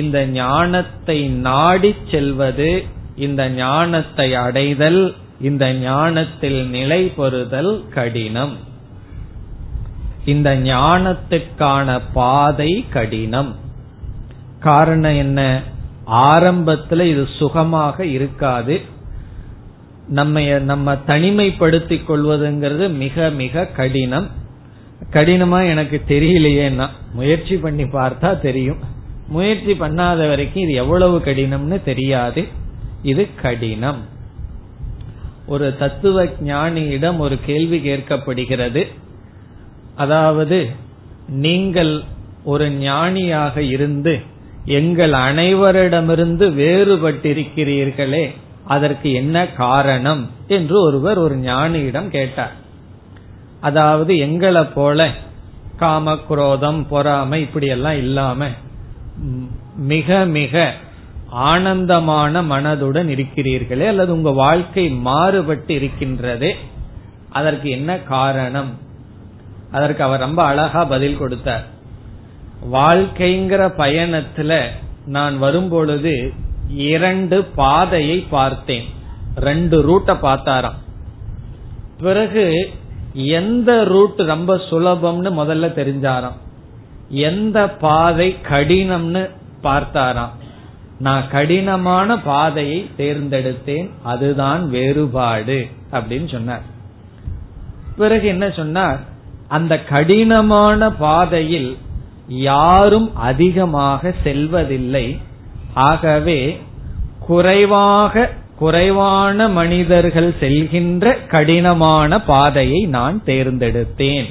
[0.00, 2.70] இந்த ஞானத்தை நாடி செல்வது
[3.16, 8.56] இந்த ஞானத்தை அடைதல் இந்த ஞானத்தில் நிலை பெறுதல் கடினம்.
[10.24, 13.56] இந்த ஞானத்துக்கான பாதை கடினம்.
[14.60, 15.62] காரணம் என்ன?
[16.06, 18.80] ஆரம்பத்துல இது சுகமாக இருக்காது.
[20.08, 24.30] நம்ம நம்ம தனிமைப்படுத்திக் கொள்வதுங்கிறது மிக மிக கடினம்.
[25.10, 28.78] கடினமா எனக்கு தெரியலையேன்னா முயற்சி பண்ணி பார்த்தா தெரியும்.
[29.28, 32.60] முயற்சி பண்ணாத வரைக்கும் இது எவ்வளவு கடினம்னு தெரியாது.
[33.02, 34.02] இது கடினம்.
[35.46, 38.82] ஒரு தத்துவ ஞானியிடம் ஒரு கேள்வி கேட்கப்படுகிறது.
[39.94, 40.58] அதாவது
[41.44, 41.94] நீங்கள்
[42.44, 44.14] ஒரு ஞானியாக இருந்து
[44.64, 48.24] எங்கள் அனைவரிடமிருந்து வேறுபட்டிருக்கிறீர்களே
[48.66, 52.54] அதற்கு என்ன காரணம் என்று ஒருவர் ஒரு ஞானியிடம் கேட்டார்.
[53.60, 55.10] அதாவது எங்களை போல
[55.76, 58.48] காம குரோதம் பொறாமை இப்படியெல்லாம் இல்லாம
[59.92, 60.54] மிக மிக
[61.32, 66.54] ஆனந்தமான மனதுடன் இருக்கிறீர்களே அல்லது உங்க வாழ்க்கை மாறுபட்டு இருக்கின்றதே
[67.30, 68.78] அதற்கு என்ன காரணம்?
[69.70, 71.66] அதற்கு அவர் ரொம்ப அழகா பதில் கொடுத்தார்.
[72.72, 74.66] வாழ்க்கைங்கிற பயணத்துல
[75.06, 76.32] நான் வரும்பொழுது
[76.68, 78.84] இரண்டு பாதையை பார்த்தேன்.
[79.36, 80.78] ரெண்டு ரூட்டை பார்த்தாராம்.
[82.00, 82.70] பிறகு
[83.12, 86.36] எந்த ரூட் ரொம்ப சுலபம்னு முதல்ல தெரிஞ்சாராம்.
[87.08, 89.30] எந்த பாதை கடினம்னு
[89.62, 90.30] பார்த்தாராம்.
[91.02, 96.62] நான் கடினமான பாதையை தேர்ந்தெடுத்தேன் அதுதான் வேறுபாடு அப்படின்னு சொன்னார்.
[97.96, 99.00] பிறகு என்ன சொன்னார்?
[99.48, 101.76] அந்த கடினமான பாதையில்
[102.28, 105.18] யாரும் அதிகமாக செல்வதில்லை.
[105.74, 106.60] ஆகவே
[107.18, 114.30] குறைவாக குறைவான மனிதர்கள் செல்கின்ற கடினமான பாதையை நான் தேர்ந்தெடுத்தேன்.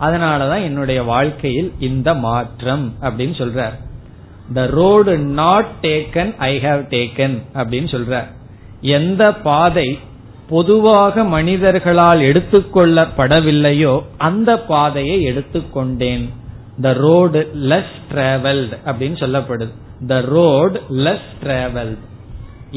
[0.00, 3.78] அதனாலதான் என்னுடைய வாழ்க்கையில் இந்த மாற்றம் அப்படின்னு சொல்றார்.
[4.54, 8.14] The road not taken I have taken அப்படின்னு சொல்ற.
[8.80, 9.88] எந்த பாதை
[10.48, 13.94] பொதுவாக மனிதர்களால் எடுத்துக்கொள்ளப்படவில்லையோ
[14.28, 16.24] அந்த பாதையை எடுத்துக்கொண்டேன்.
[16.80, 17.40] த ரோடு
[17.72, 19.72] லெஸ் டிராவல்ட் அப்படின்னு சொல்லப்படுது.
[20.06, 22.02] த ரோடு லெஸ் டிராவல்ட்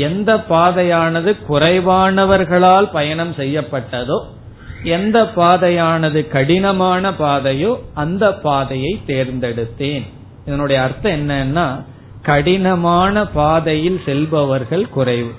[0.07, 4.19] எந்த பாதையானது குறைவானவர்களால் பயணம் செய்யப்பட்டதோ
[4.97, 10.05] எந்த பாதையானது கடினமான பாதையோ அந்த பாதையை தேர்ந்தெடுத்தேன்.
[10.45, 11.83] இதனுடைய அர்த்தம் என்னன்னா
[12.21, 15.31] கடினமான பாதையில் செல்பவர்கள் குறைவு.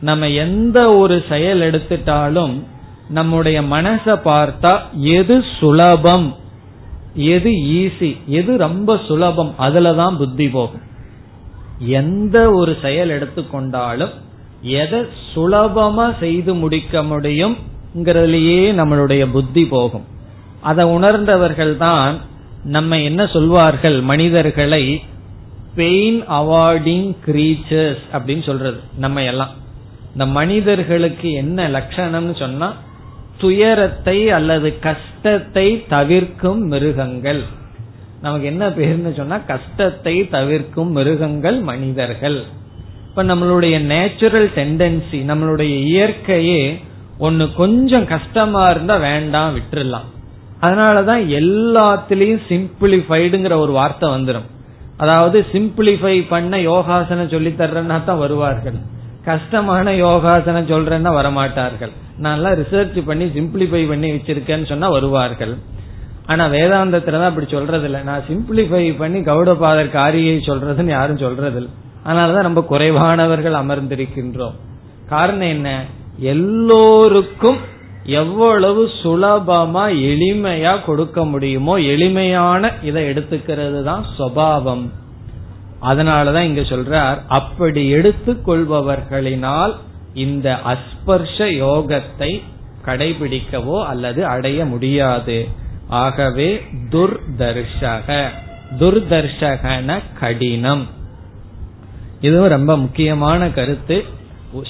[0.00, 2.62] நம்ம எந்த ஒரு செயல் எடுத்துட்டாலும்
[3.08, 6.36] நம்முடைய மனசை பார்த்தா எது சுலபம்
[7.14, 10.82] எது ஈஸி எது ரொம்ப சுலபம் அதுலதான் புத்தி போகும்.
[11.78, 14.14] எந்த ஒரு செயல் எடுத்துக்கொண்டாலும்
[14.62, 15.00] எதை
[15.34, 20.04] சுலபமா செய்து முடிக்க முடியும்ங்கிறதுலயே நம்மளுடைய புத்தி போகும்.
[20.60, 22.28] அதை உணர்ந்தவர்கள் தான்
[22.64, 24.00] நம்ம என்ன சொல்வார்கள்?
[24.00, 25.02] மனிதர்களை
[25.74, 29.50] பெயின் அவார்டிங் கிரீச்சர்ஸ் அப்படின்னு சொல்றது நம்ம எல்லாம்.
[30.12, 32.76] இந்த மனிதர்களுக்கு என்ன லட்சணம்னு சொன்னா
[33.38, 37.42] துயரத்தை அல்லது கஷ்டத்தை தவிர்க்கும் மிருகங்கள்.
[38.22, 42.44] நமக்கு என்ன பேருன்னு சொன்னா கஷ்டத்தை தவிர்க்கும் மிருகங்கள் மனிதர்கள்.
[43.08, 46.80] இப்ப நம்மளுடைய நேச்சுரல் டெண்டன்சி நம்மளுடைய இயற்கையே
[47.18, 50.08] ஒன்னு கொஞ்சம் கஷ்டமா இருந்தா வேண்டாம் விட்டுறலாம்.
[50.62, 54.48] அதனாலதான் எல்லாத்திலையும் சிம்பிளிஃபைடுங்கிற ஒரு வார்த்தை வந்துடும்
[54.96, 58.78] அதாவது சிம்பிளிஃபை பண்ண யோகாசனம் சொல்லி தர்றேன்னா தான் வருவார்கள்.
[59.24, 61.92] கஷ்டமான யோகாசனம் சொல்றேன்னா வரமாட்டார்கள்.
[62.22, 65.54] நான்லாம் ரிசர்ச் பண்ணி சிம்பிளிஃபை பண்ணி வச்சிருக்கேன்னு சொன்னா வருவார்கள்.
[66.26, 71.72] ஆனா வேதாந்தத்துல தான் அப்படி சொல்றது இல்லை நான் சிம்பிளிஃபை பண்ணி கௌடபாதர் காரியை சொல்றதுன்னு யாரும் சொல்றது இல்லை
[72.06, 74.56] அதனாலதான் ரொம்ப குறைவானவர்கள் அமர்ந்திருக்கின்றோம்.
[75.08, 75.84] காரணம் என்ன?
[76.18, 77.58] எல்லோருக்கும்
[78.10, 84.88] எவ்வளவு சுலபமா எளிமையா கொடுக்க முடியுமோ எளிமையான இதை எடுத்துக்கிறது தான் சுவாவம்
[85.82, 89.74] அதனாலதான் இங்க சொல்றார் அப்படி எடுத்துக்கொள்பவர்களினால்
[90.14, 92.42] இந்த அஸ்பர்ஷ யோகத்தை
[92.86, 95.48] கடைபிடிக்கவோ அல்லது அடைய முடியாது.
[95.88, 98.28] ஆகவே துர்தர்ஷக.
[98.78, 100.86] துர்தர்ஷகன கடினம்.
[102.20, 104.04] இதுவும் ரொம்ப முக்கியமான கருத்து.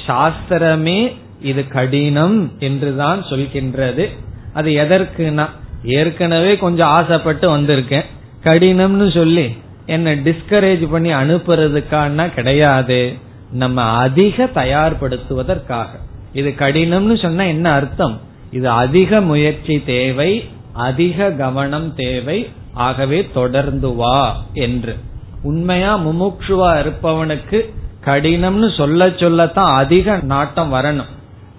[0.07, 4.09] சாஸ்திரமே இது கடினம் என்றுதான் சொல்கின்றது.
[4.53, 5.49] அது எதற்குனா
[5.85, 8.05] ஏற்கனவே கொஞ்சம் ஆசைப்பட்டு வந்திருக்கேன்.
[8.43, 13.15] கடினம்னு சொல்லி என்ன டிஸ்கரேஜ் பண்ணி அனுப்புறதுக்கான கிடையாது.
[13.53, 15.87] நம்ம அதிக தயார்படுத்துவதற்காக.
[16.33, 18.21] இது கடினம்னு சொன்னா என்ன அர்த்தம்?
[18.53, 24.97] இது அதிக முயற்சி தேவை அதிக கவனம் தேவை ஆகவே தொடர்ந்து வா என்று.
[25.43, 27.73] உண்மையா முமுட்சுவா இருப்பவனுக்கு
[28.05, 31.11] கடினம்னு சொல்ல சொல்லத்தான் அதிக நாட்டம் வரணும்.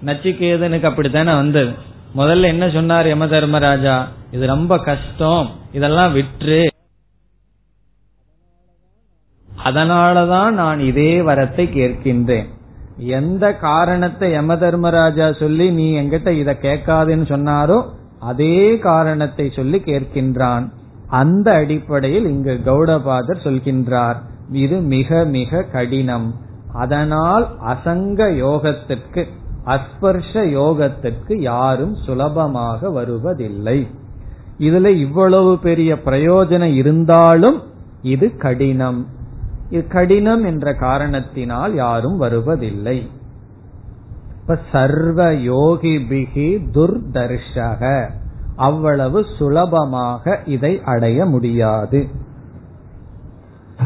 [0.04, 1.72] நச்சிகேதனுக்கு அப்படித்தானே வந்தது.
[2.16, 3.96] முதல்ல என்ன சொன்னார் யம தர்மராஜா
[4.32, 5.50] இது ரொம்ப கஷ்டம்.
[5.72, 6.60] இதெல்லாம் விற்று.
[9.64, 12.48] அதனாலதான் நான் இதே வரத்தை கேட்கின்றேன்.
[12.96, 17.78] எந்த காரணத்தை யம தர்மராஜா சொல்லி நீ எங்கிட்ட இத கேட்காதுன்னு சொன்னாரோ
[18.20, 20.64] அதே காரணத்தை சொல்லி கேட்கின்றான்.
[21.08, 24.18] அந்த அடிப்படையில் இங்கு கௌடபாதர் சொல்கின்றார்
[24.50, 26.28] இது மிக மிக கடினம்.
[26.74, 29.22] அதனால் அசங்க யோகத்திற்கு
[29.66, 33.86] அஸ்பர்ஷ யோகத்திற்கு யாரும் சுலபமாக வருவதில்லை.
[34.58, 37.62] இதுல இவ்வளவு பெரிய பிரயோஜனம் இருந்தாலும்
[38.02, 39.06] இது கடினம்.
[39.70, 43.10] இது கடினம் என்ற காரணத்தினால் யாரும் வருவதில்லை.
[44.40, 48.10] இப்ப சர்வ யோகி பிகி துர்தர்ஷக.
[48.56, 52.08] அவ்வளவு சுலபமாக இதை அடைய முடியாது.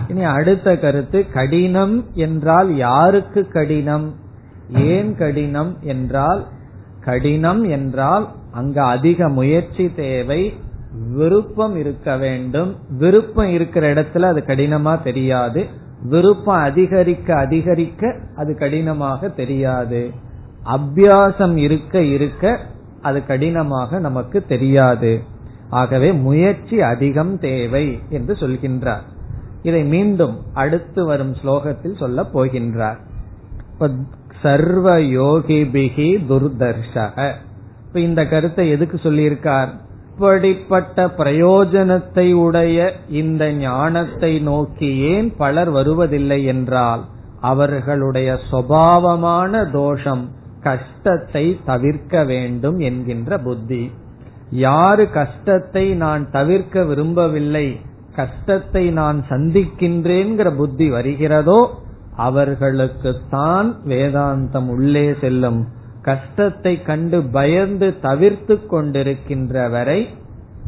[0.08, 4.14] இனி அடுத்த கருத்து கடினம் என்றால் யாருக்கு கடினம்?
[4.68, 6.46] ஏன் கடினம் என்றால்
[7.00, 10.54] கடினம் என்றால் அங்க அதிக முயற்சி தேவை
[11.12, 12.76] விருப்பம் இருக்க வேண்டும்.
[12.88, 15.66] விருப்பம் இருக்கிற இடத்துல அது கடினமா தெரியாது.
[16.02, 20.10] விருப்பம் அதிகரிக்க அதிகரிக்க அது கடினமாக தெரியாது.
[20.64, 22.60] அபியாசம் இருக்க இருக்க
[23.02, 25.22] அது கடினமாக நமக்கு தெரியாது.
[25.70, 29.02] ஆகவே முயற்சி அதிகம் தேவை என்று சொல்கின்றார்.
[29.62, 32.96] இதை மீண்டும் அடுத்து வரும் ஸ்லோகத்தில் சொல்ல போகின்றார்.
[34.42, 37.16] சர்வ யோகிபிகி துர்தர்ஷக.
[37.86, 39.70] இப்ப இந்த கருத்தை எதுக்கு சொல்லியிருக்கார்?
[40.10, 47.02] இப்படிப்பட்ட பிரயோஜனத்தை உடைய இந்த ஞானத்தை நோக்கி ஏன் பலர் வருவதில்லை என்றால்
[47.40, 50.24] அவர்களுடைய சுவாவமான தோஷம்
[50.60, 53.82] கஷ்டத்தை தவிர்க்க வேண்டும் என்கின்ற புத்தி.
[54.50, 57.66] யாரு கஷ்டத்தை நான் தவிர்க்க விரும்பவில்லை
[58.14, 61.60] கஷ்டத்தை நான் சந்திக்கின்றேங்கிற புத்தி வருகிறதோ
[62.16, 65.66] அவர்களுக்கு தான் வேதாந்தம் உள்ளே செல்லும்.
[66.02, 70.08] கஷ்டத்தை கண்டு பயந்து தவிர்த்து கொண்டிருக்கின்ற வரை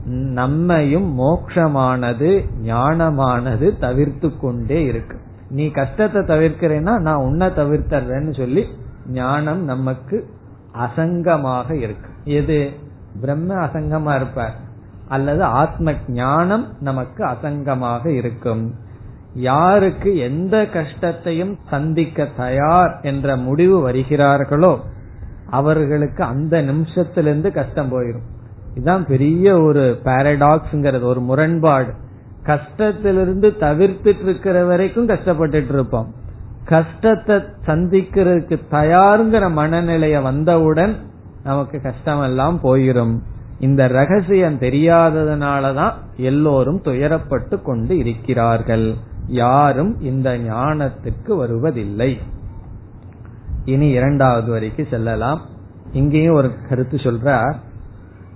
[0.07, 5.17] நம்மையும் மோக்ஷமானது ஞானமானது தவிர்த்து கொண்டே இருக்கு.
[5.51, 8.67] நீ கஷ்டத்தை தவிர்க்கிறேன்னா நான் உன்னை தவிர்த்தர்றேன்னு சொல்லி
[9.09, 10.27] ஞானம் நமக்கு
[10.79, 12.11] அசங்கமாக இருக்கு.
[12.25, 12.71] எது?
[13.21, 14.55] பிரம்ம அசங்கமா இருப்பார்.
[15.09, 18.75] அல்லது ஆத்ம ஞானம் நமக்கு அசங்கமாக இருக்கும்.
[19.39, 24.73] யாருக்கு எந்த கஷ்டத்தையும் சந்திக்க தயார் என்ற முடிவு வருகிறார்களோ
[25.51, 28.27] அவர்களுக்கு அந்த நிமிஷத்திலிருந்து கஷ்டம் போயிடும்
[28.75, 31.93] இதுதான் பெரிய ஒரு பாரடாக்ஸ்ங்கிறது ஒரு முரண்பாடு.
[32.43, 36.09] கஷ்டத்திலிருந்து தவிர்த்துட்டு இருக்கிற வரைக்கும் கஷ்டப்பட்டுட்டு இருப்போம்
[36.65, 40.95] கஷ்டத்தை சந்திக்கிறதுக்கு தயாருங்கிற மனநிலைய வந்தவுடன்
[41.45, 43.15] நமக்கு கஷ்டம் எல்லாம் போயிரும்.
[43.59, 48.95] இந்த ரகசியம் தெரியாததுனாலதான் எல்லோரும் துயரப்பட்டு கொண்டு இருக்கிறார்கள்.
[49.29, 52.19] யாரும் இந்த ஞானத்துக்கு வருவதில்லை.
[53.65, 55.41] இனி இரண்டாவது வரைக்கும் செல்லலாம்.
[55.93, 57.55] இங்கேயும் ஒரு கருத்து சொல்றார்.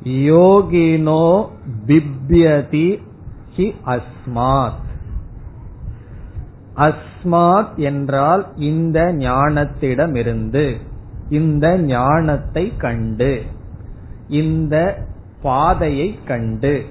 [0.04, 1.48] யோகினோ
[1.86, 3.02] பிப்யதி
[3.56, 4.80] ஹி அஸ்மாத்.
[6.76, 10.76] அஸ்மாத் என்றால் இந்த ஞானத்திடமிருந்து
[11.28, 13.42] இந்த ஞானத்தை கண்டு
[14.28, 15.06] இந்த
[15.42, 16.84] பாதையை கண்டு.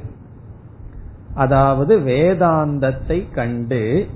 [1.33, 4.07] அதாவது வேதாந்தத்தை கண்டு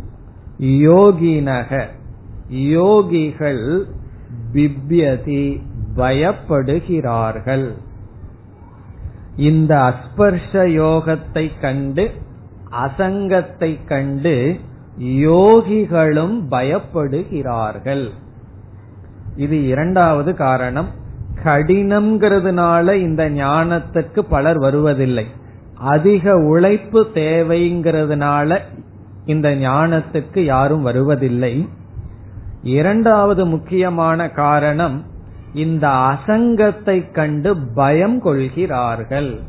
[0.60, 1.86] யோகினக
[2.50, 3.84] யோகிகள்
[4.54, 5.62] பிப்யதி
[5.96, 7.72] பயப்படுகிறார்கள்.
[9.36, 12.12] இந்த அஸ்பர்ஷ யோகத்தை கண்டு
[12.70, 14.60] அசங்கத்தை கண்டு
[15.00, 18.10] யோகிகளும் பயப்படுகிறார்கள்.
[19.36, 20.88] இது இரண்டாவது காரணம்.
[21.44, 25.26] கடினம்ங்கிறதுனால இந்த ஞானத்துக்கு பலர் வருவதில்லை.
[25.86, 28.60] அதிக உழைப்பு தேவைங்கிறதுனால
[29.26, 31.70] இந்த ஞானத்துக்கு யாரும் வருவதில்லை.
[32.64, 35.04] இரண்டாவது முக்கியமான காரணம்
[35.54, 39.40] இந்த அசங்கத்தை கண்டு பயம் கொள்கிறார்கள்.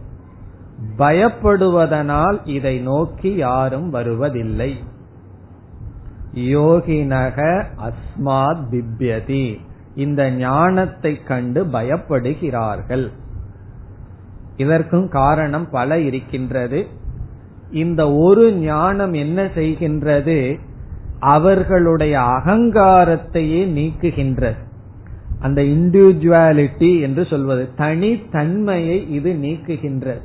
[0.99, 4.79] பயப்படுவதனால் இதை நோக்கி யாரும் வருவதில்லை.
[6.35, 9.61] யோகினக அஸ்மாத் பிப்யதி.
[9.95, 13.11] இந்த ஞானத்தை கண்டு பயப்படுகிறார்கள்.
[14.57, 16.87] இதற்கும் காரணம் பல இருக்கின்றது.
[17.71, 20.59] இந்த ஒரு ஞானம் என்ன செய்கின்றது?
[21.21, 24.57] அவர்களுடைய அகங்காரத்தையே நீக்குகின்றது.
[25.41, 30.21] அந்த இண்டிவிஜுவாலிட்டி என்று சொல்வது தனித்தன்மையை இது நீக்குகின்றது.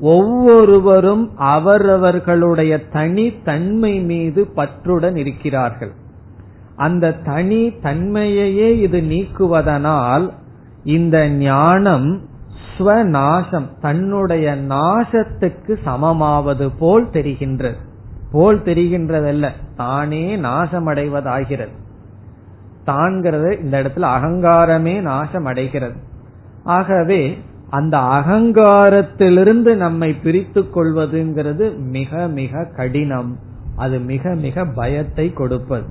[0.00, 5.92] ஒவ்வொருவரும் அவரவர்களுடைய தனித்தன்மை மீது பற்றுடன் இருக்கிறார்கள்.
[6.76, 10.30] அந்த தனி தன்மையையே இது நீக்குவதனால்
[10.84, 12.28] இந்த ஞானம்
[12.80, 17.76] ஸ்வநாசம் தன்னுடைய நாசத்துக்கு சமமாவது போல் தெரிகின்றது.
[18.32, 21.78] போல் தெரிகின்றதல்ல தானே நாசமடைவதாகிறது.
[22.86, 25.94] தான்கிறது இந்த இடத்துல அகங்காரமே நாசம் அடைகிறது
[26.64, 27.38] ஆகவே
[27.70, 33.38] அந்த அகங்காரத்திலிருந்து நம்மை பிரித்து கொள்வதுங்கிறது மிக மிக கடினம்.
[33.76, 35.86] அது மிக மிக பயத்தை கொடுப்பது.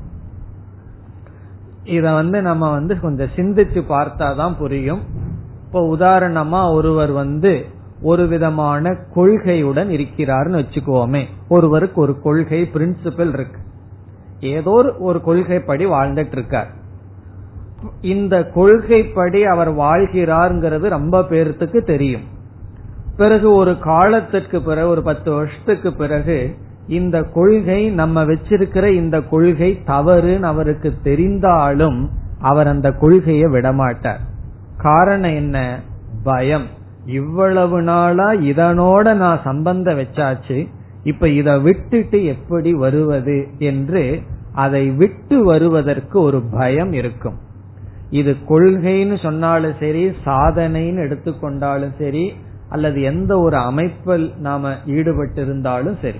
[1.83, 5.27] இத வந்து நம்ம வந்து கொஞ்சம் சிந்திச்சு பார்த்தாதான் புரியும்.
[5.71, 7.65] இப்ப உதாரணமா ஒருவர் வந்து
[8.01, 11.23] ஒரு விதமான கொள்கையுடன் இருக்கிறார்னு வச்சுக்கோமே.
[11.49, 13.59] ஒருவருக்கு ஒரு கொள்கை பிரின்சிபல் இருக்கு.
[14.39, 16.67] ஏதோ ஒரு கொள்கைப்படி வாழ்ந்துட்டு இருக்கார்
[18.01, 22.21] இந்த கொள்கைப்படி அவர் வாழ்கிறார்ங்கிறது ரொம்ப பேர்த்துக்கு தெரியும்.
[23.17, 26.55] பிறகு ஒரு காலத்திற்கு பிறகு ஒரு பத்து வருஷத்துக்கு பிறகு
[26.87, 32.07] இந்த கொள்கை நம்ம வச்சிருக்கிற இந்த கொள்கை தவறுன்னு அவருக்கு தெரிந்தாலும்
[32.39, 34.19] அவர் அந்த கொள்கையை விடமாட்டார்.
[34.81, 35.79] காரணம் என்ன?
[36.23, 36.67] பயம்.
[37.05, 40.67] இவ்வளவு நாளா இதனோட நான் சம்பந்தம் வச்சாச்சு.
[41.03, 44.21] இப்ப இதை விட்டுட்டு எப்படி வருவது என்று
[44.53, 47.37] அதை விட்டு வருவதற்கு ஒரு பயம் இருக்கும்.
[48.09, 52.33] இது கொள்கைன்னு சொன்னாலும் சரி சாதனைன்னு எடுத்துக்கொண்டாலும் சரி
[52.69, 56.19] அல்லது எந்த ஒரு அமைப்பில் நாம ஈடுபட்டிருந்தாலும் சரி.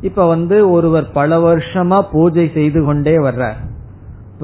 [0.00, 3.60] இப்ப வந்து ஒருவர் பல வருஷமா பூஜை செய்து கொண்டே வர்றார்.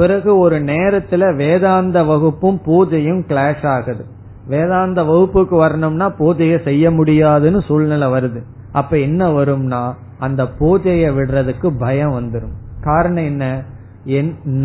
[0.01, 4.05] பிறகு ஒரு நேரத்துல வேதாந்த வகுப்பும் பூஜையும் கிளாஷ் ஆகுது.
[4.47, 8.41] வேதாந்த வகுப்புக்கு வரணும்னா பூஜையை செய்ய முடியாதுன்னு சூழ்நிலை வருது.
[8.73, 9.83] அப்ப என்ன வரும்னா
[10.19, 13.45] அந்த பூஜையை விடுறதுக்கு பயம் வந்துடும் காரணம் என்ன?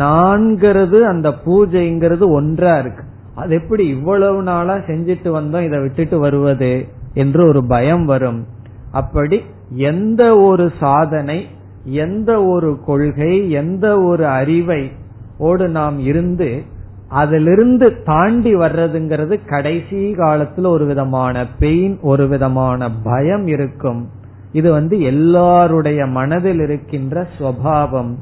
[0.02, 3.04] நான்கிறது அந்த பூஜைங்கிறது ஒன்றா இருக்கு.
[3.34, 6.72] அது எப்படி இவ்வளவு நாளா செஞ்சுட்டு வந்தோம் இதை விட்டுட்டு வருவது
[7.14, 8.40] என்று ஒரு பயம் வரும்.
[8.92, 9.38] அப்படி
[9.90, 11.38] எந்த ஒரு சாதனை
[11.84, 14.82] எந்த ஒரு கொள்கை எந்த ஒரு அறிவை
[15.38, 16.62] ஓடு நாம் இருந்து
[17.08, 24.08] அதிலிருந்து தாண்டி வர்றதுங்கிறது கடைசி காலத்துல ஒரு விதமான பெயின் ஒரு விதமான பயம் இருக்கும்.
[24.52, 28.14] இது வந்து எல்லாருடைய மனதில் இருக்கின்ற சுவாவம்.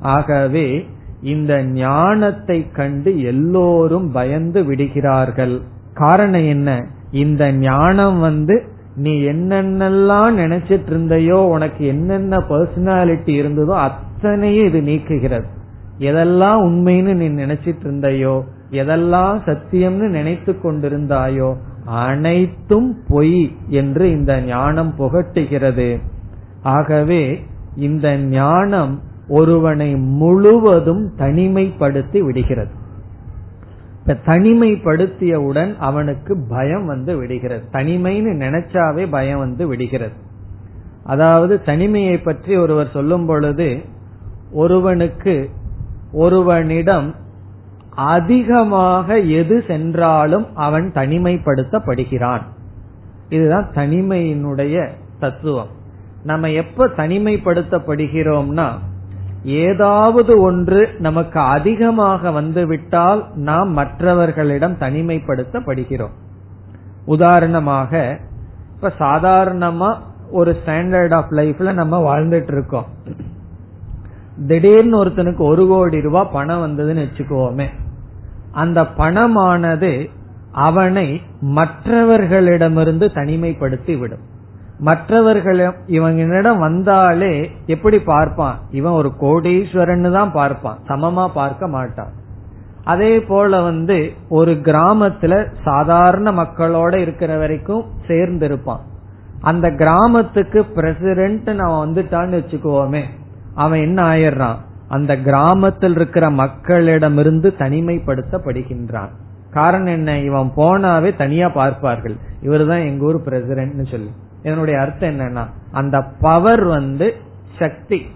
[0.00, 0.86] ஆகவே
[1.22, 5.60] இந்த ஞானத்தை கண்டு எல்லோரும் பயந்து விடுகிறார்கள்.
[5.94, 6.86] காரணம் என்ன?
[7.10, 8.62] இந்த ஞானம் வந்து
[8.96, 15.56] நீ என்னென்னலாம் நினைச்சிட்டு இருந்தையோ உனக்கு என்னென்ன பர்சனாலிட்டி இருந்ததோ அத்தனையும் இது நீக்குகிறது.
[15.98, 26.00] எதெல்லாம் உண்மைன்னு நீ நினைச்சிட்டு இருந்தையோ எதெல்லாம் சத்தியம்னு நினைத்து கொண்டிருந்தாயோ அனைத்தும் பொய் என்று இந்த ஞானம் புகட்டுகிறது.
[26.62, 27.40] ஆகவே
[27.76, 32.70] இந்த ஞானம் ஒருவனை முழுவதும் தனிமைப்படுத்தி விடுகிறது.
[34.00, 37.64] இப்ப தனிமைப்படுத்தியவுடன் அவனுக்கு பயம் வந்து விடுகிறது.
[37.72, 40.16] தனிமைன்னு நினைச்சாவே பயம் வந்து விடுகிறது.
[41.04, 43.80] அதாவது தனிமையை பற்றி ஒருவர் சொல்லும் பொழுது
[44.52, 45.50] ஒருவனுக்கு
[46.12, 47.14] ஒருவனிடம்
[47.94, 52.42] அதிகமாக எது சென்றாலும் அவன் தனிமைப்படுத்தப்படுகிறான்.
[53.28, 54.88] இதுதான் தனிமையினுடைய
[55.20, 55.68] தத்துவம்.
[56.22, 58.68] நம்ம எப்ப தனிமைப்படுத்தப்படுகிறோம்னா
[59.44, 66.12] ஏதாவது ஒன்று நமக்கு அதிகமாக வந்துவிட்டால் நாம் மற்றவர்களிடம் தனிமைப்படுத்தப்படுகிறோம்.
[67.04, 68.18] உதாரணமாக
[68.74, 69.96] இப்ப சாதாரணமா
[70.30, 72.86] ஒரு ஸ்டாண்டர்ட் ஆஃப் லைஃப்ல நம்ம வாழ்ந்துட்டு இருக்கோம்.
[74.46, 77.66] திடீர்னு ஒருத்தனுக்கு ஒரு கோடி ரூபாய் பணம் வந்ததுன்னு வச்சுக்கோமே.
[78.52, 80.08] அந்த பணமானது
[80.52, 84.36] அவனை மற்றவர்களிடமிருந்து தனிமைப்படுத்தி விடும்.
[84.78, 88.58] மற்றவர்கள் இவனிடம் வந்தாலே எப்படி பார்ப்பான்?
[88.70, 90.78] இவன் ஒரு கோடீஸ்வரன் தான் பார்ப்பான்.
[90.88, 92.12] சமமா பார்க்க மாட்டான்.
[92.84, 98.80] அதே போல வந்து ஒரு கிராமத்துல சாதாரண மக்களோட இருக்கிற வரைக்கும் சேர்ந்து இருப்பான்
[99.40, 103.02] அந்த கிராமத்துக்கு பிரசிடென்ட் அவன் வந்துட்டான்னு வச்சுக்குவோமே
[103.58, 104.56] அவன் என்ன ஆயிடுறான்?
[104.88, 109.08] அந்த கிராமத்தில் இருக்கிற மக்களிடமிருந்து தனிமைப்படுத்தப்படுகின்றான்.
[109.50, 110.18] காரணம் என்ன?
[110.18, 112.16] இவன் போனாவே தனியா பார்ப்பார்கள்.
[112.42, 114.10] இவர் தான் எங்க ஊர் பிரசிடென்ட்னு சொல்லி.
[114.42, 117.14] இதனுடைய அர்த்தம் என்னன்னா அந்த பவர் வந்து
[117.58, 118.06] சக்தி.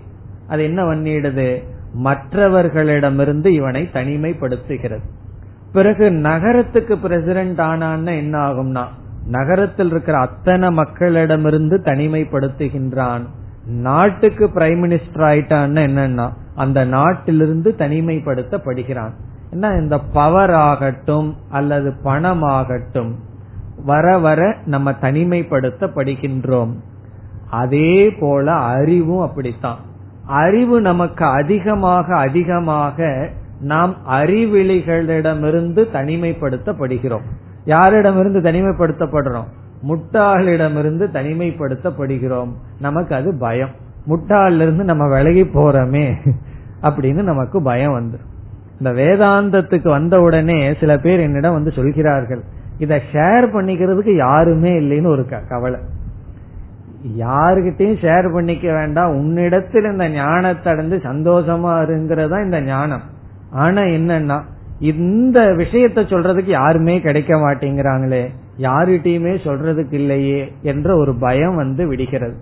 [0.48, 1.62] அது என்ன பண்ணிடுது?
[2.04, 5.04] மற்றவர்களிடமிருந்து இவனை தனிமைப்படுத்துகிறது.
[5.72, 8.84] பிறகு நகரத்துக்கு பிரசிடென்ட் ஆனான்னு என்ன ஆகும்னா
[9.26, 13.22] நகரத்தில் இருக்கிற அத்தனை மக்களிடமிருந்து தனிமைப்படுத்துகின்றான்.
[13.66, 19.10] நாட்டுக்கு பிரைம் மினிஸ்டர் ஆயிட்டான்னு என்னன்னா அந்த நாட்டிலிருந்து தனிமைப்படுத்தப்படுகிறான்.
[19.50, 23.18] என்ன இந்த பவர் ஆகட்டும் அல்லது பணம் ஆகட்டும்
[23.84, 26.72] வர வர நம்ம தனிமைப்படுத்தப்படுகின்றோம்.
[27.50, 29.78] அதே போல அறிவும் அப்படித்தான்.
[30.26, 33.28] அறிவு நமக்கு அதிகமாக அதிகமாக
[33.60, 37.22] நாம் அறிவிலிகளிடமிருந்து தனிமைப்படுத்தப்படுகிறோம்.
[37.66, 39.46] யாரிடமிருந்து தனிமைப்படுத்தப்படுறோம்?
[39.88, 42.52] முட்டாளிடமிருந்து தனிமைப்படுத்தப்படுகிறோம்.
[42.80, 43.68] நமக்கு அது பயம்.
[44.08, 46.14] முட்டாளிலிருந்து நம்ம விலகி போறோமே
[46.82, 48.18] அப்படின்னு நமக்கு பயம் வந்து
[48.80, 52.42] இந்த வேதாந்தத்துக்கு வந்த உடனே சில பேர் என்னிடம் வந்து சொல்கிறார்கள்
[52.78, 55.80] இத ஷேர் பண்ணிக்கிறதுக்கு யாருமே இல்லைன்னு ஒரு கவலை.
[57.18, 59.10] யாருகிட்டையும் ஷேர் பண்ணிக்க வேண்டாம்.
[59.10, 63.02] உன்னிடத்தில் இந்த ஞானத்தை அடைந்து சந்தோஷமா இருங்கிறதா இந்த ஞானம்.
[63.50, 64.42] ஆனா என்னன்னா
[64.78, 68.30] இந்த விஷயத்த சொல்றதுக்கு யாருமே கிடைக்க மாட்டேங்கிறாங்களே.
[68.62, 72.36] யாருகிட்டயுமே சொல்றதுக்கு இல்லையே என்ற ஒரு பயம் வந்து விடுகிறது.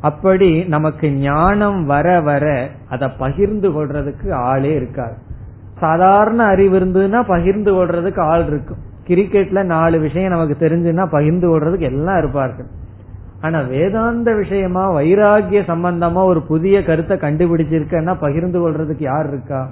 [0.00, 5.16] அப்படி நமக்கு ஞானம் வர வர அதை பகிர்ந்து கொள்றதுக்கு ஆளே இருக்காது.
[5.78, 8.82] சாதாரண அறிவு இருந்ததுன்னா பகிர்ந்து கொள்றதுக்கு ஆள் இருக்கும்.
[9.06, 12.66] கிரிக்கெட்ல நாலு விஷயம் நமக்கு தெரிஞ்சுன்னா பகிர்ந்து கொள்றதுக்கு எல்லாம் இருப்பார்கள்.
[13.40, 19.68] ஆனா வேதாந்த விஷயமா வைராகிய சம்பந்தமா ஒரு புதிய கருத்தை கண்டுபிடிச்சிருக்கன்னா பகிர்ந்து கொள்றதுக்கு யார் இருக்கா?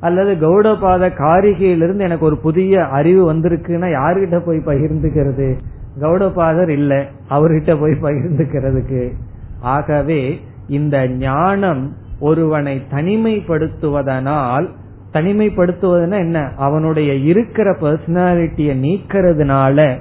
[0.00, 5.58] அல்லது கௌடபாத காரிகையிலிருந்து எனக்கு ஒரு புதிய அறிவு வந்திருக்குன்னா யாருகிட்ட போய் பகிர்ந்துக்கிறது?
[6.00, 9.12] கௌடபாதர் இல்ல அவர்கிட்ட போய் பகிர்ந்துக்கிறதுக்கு.
[9.60, 14.68] ஆகவே இந்த ஞானம் ஒருவனை தனிமைப்படுத்துவதனால்
[15.12, 16.52] தனிமைப்படுத்துவதுன்னா என்ன?
[16.56, 19.98] அவனுடைய இருக்கிற பர்சனாலிட்டிய நீக்கிறதுனால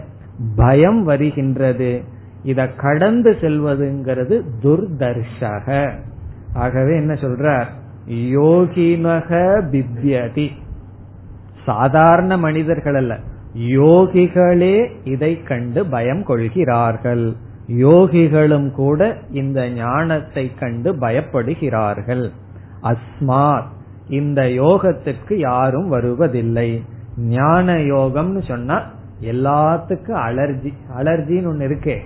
[0.55, 2.01] பயம் வருகின்றது.
[2.43, 5.89] இத கடந்து செல்வதுங்கிறது துர்தர்ஷக.
[6.53, 7.65] ஆகவே என்ன சொல்றார்?
[8.09, 9.29] யோகிமக
[9.71, 10.49] பித்யதி
[11.65, 13.19] சாதாரண மனிதர்கள் அல்ல
[13.57, 17.33] யோகிகளே இதை கண்டு பயம் கொள்கிறார்கள்.
[17.67, 22.29] யோகிகளும் கூட இந்த ஞானத்தை கண்டு பயப்படுகிறார்கள்.
[22.83, 23.67] அஸ்மாத்
[24.09, 26.83] இந்த யோகத்திற்கு யாரும் வருவதில்லை.
[27.17, 28.81] ஞான யோகம்னு சொன்னா
[29.21, 31.97] எல்லாத்துக்கும் அலர்ஜி அலர்ஜின்னு ஒண்ணு இருக்கே.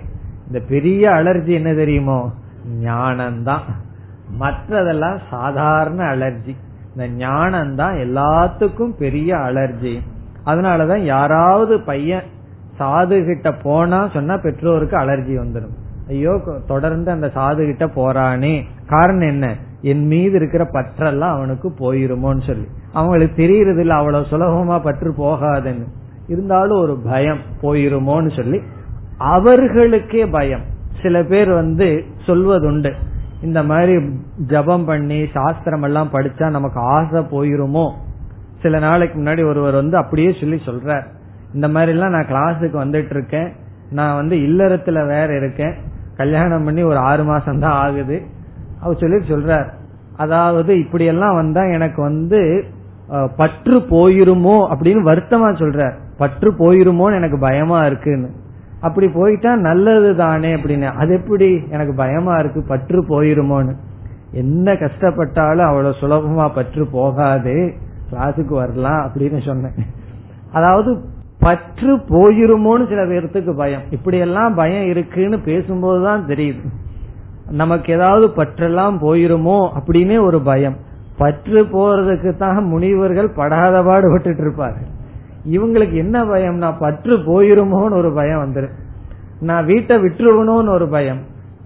[0.46, 2.32] இந்த பெரிய அலர்ஜி என்ன தெரியுமோ?
[2.82, 3.62] ஞானம்தான்.
[4.40, 6.56] மற்றதெல்லாம் சாதாரண அலர்ஜி
[6.94, 10.00] இந்த ஞானம் தான் எல்லாத்துக்கும் பெரிய அலர்ஜி
[10.46, 12.22] அதனாலதான் யாராவது பையன்
[12.78, 18.62] சாது கிட்ட போனா சொன்னா பெற்றோருக்கு அலர்ஜி வந்துடும் ஐயோ தொடர்ந்து அந்த சாது கிட்ட போறானே.
[18.86, 19.56] காரணம் என்ன?
[19.80, 22.66] என் மீது இருக்கிற பற்றெல்லாம் அவனுக்கு போயிருமோன்னு சொல்லி.
[22.92, 25.86] அவங்களுக்கு தெரியறது இல்ல அவ்வளவு சுலபமா பற்று போகாதுன்னு.
[26.28, 28.62] இருந்தாலும் ஒரு பயம் போயிருமோன்னு சொல்லி
[29.18, 30.60] அவர்களுக்கே பயம்.
[31.02, 32.92] சில பேர் வந்து சொல்வதுண்டு.
[33.46, 33.94] இந்த மாதிரி
[34.52, 37.86] ஜபம் பண்ணி சாஸ்திரம் எல்லாம் படிச்சா நமக்கு ஆசை போயிருமோ?
[38.62, 41.04] சில நாளைக்கு முன்னாடி ஒருவர் வந்து அப்படியே சொல்லி சொல்றார்.
[41.56, 43.50] இந்த மாதிரி எல்லாம் நான் கிளாஸுக்கு வந்துட்டு இருக்கேன்
[43.98, 45.74] நான் வந்து இல்லறத்துல வேற இருக்கேன்.
[46.20, 48.16] கல்யாணம் பண்ணி ஒரு ஆறு மாசம் தான் ஆகுது.
[48.82, 49.68] அவர் சொல்லி சொல்றார்.
[50.24, 52.40] அதாவது இப்படி எல்லாம் வந்தா எனக்கு வந்து
[53.40, 55.94] பற்று போயிருமோ அப்படின்னு வருத்தமா சொல்றார்.
[56.20, 58.28] பற்று போயிருமோன்னு எனக்கு பயமா இருக்குன்னு.
[58.84, 60.92] அப்படி போயிட்டா நல்லது தானே அப்படின்னு.
[60.92, 61.62] அது எப்படி?
[61.70, 63.74] எனக்கு பயமா இருக்கு பற்று போயிருமோன்னு.
[64.30, 67.74] என்ன கஷ்டப்பட்டாலும் அவ்வளவு சுலபமா பற்று போகாது.
[68.10, 69.74] கிளாஸுக்கு வரலாம் அப்படின்னு சொன்னேன்.
[70.52, 71.00] அதாவது
[71.38, 73.80] பற்று போயிருமோன்னு சில பேர்த்துக்கு பயம்.
[73.90, 76.64] இப்படி எல்லாம் பயம் இருக்குன்னு பேசும்போதுதான் தெரியுது.
[77.50, 80.76] நமக்கு ஏதாவது பற்றெல்லாம் போயிருமோ அப்படின்னே ஒரு பயம்.
[81.18, 84.92] பற்று போறதுக்கு தான் முனிவர்கள் படாத பாடு விட்டுட்டு இருப்பார்கள்.
[85.50, 88.82] இவங்களுக்கு என்ன பயம்னா பற்று போயிருமோன்னு ஒரு பயம் வந்துடும்
[89.40, 91.20] நான் வீட்டை விட்டுருவணும்னு ஒரு பயம்.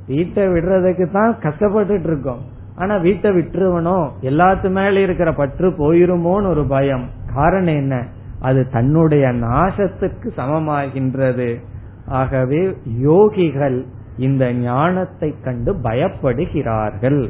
[0.07, 2.39] வீட்டை விடுறதுக்கு தான் கஷ்டப்பட்டுட்டு இருக்கோம்
[2.77, 4.11] ஆனா வீட்டை விட்டுருவனும்.
[4.23, 7.09] எல்லாத்து மேல இருக்கிற பற்று போயிருமோன்னு ஒரு பயம்.
[7.35, 8.07] காரணம் என்ன?
[8.41, 11.61] அது தன்னுடைய நாசத்துக்கு சமமாகின்றது.
[12.07, 13.85] ஆகவே யோகிகள்
[14.17, 17.29] இந்த ஞானத்தை கண்டு பயப்படுகிறார்கள்.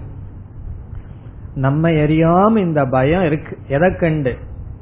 [1.54, 3.58] நம்ம அறியாம இந்த பயம் இருக்கு.
[3.68, 4.36] எதை கண்டு?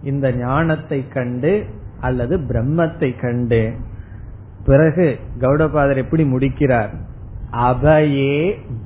[0.07, 1.53] இந்த ஞானத்தை கண்டு
[2.01, 3.63] அல்லது பிரம்மத்தை கண்டு.
[4.65, 5.07] பிறகு
[5.41, 6.93] கௌடபாதர் எப்படி முடிக்கிறார்?
[7.69, 8.39] அபயே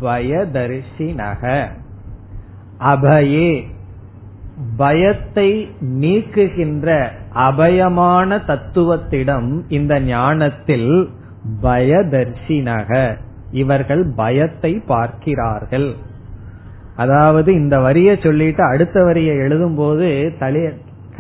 [0.03, 1.43] பயதரிசினக.
[2.93, 3.51] அபயே
[4.77, 5.51] பயத்தை
[6.01, 6.89] நீக்குகின்ற
[7.49, 10.93] அபயமான தத்துவத்திடம் இந்த ஞானத்தில்
[11.63, 12.91] பயதர்சினக.
[13.63, 15.91] இவர்கள் பயத்தை பார்க்கிறார்கள்.
[16.97, 20.09] அதாவது இந்த வரியை சொல்லிட்டு அடுத்த வரியை எழுதும் போது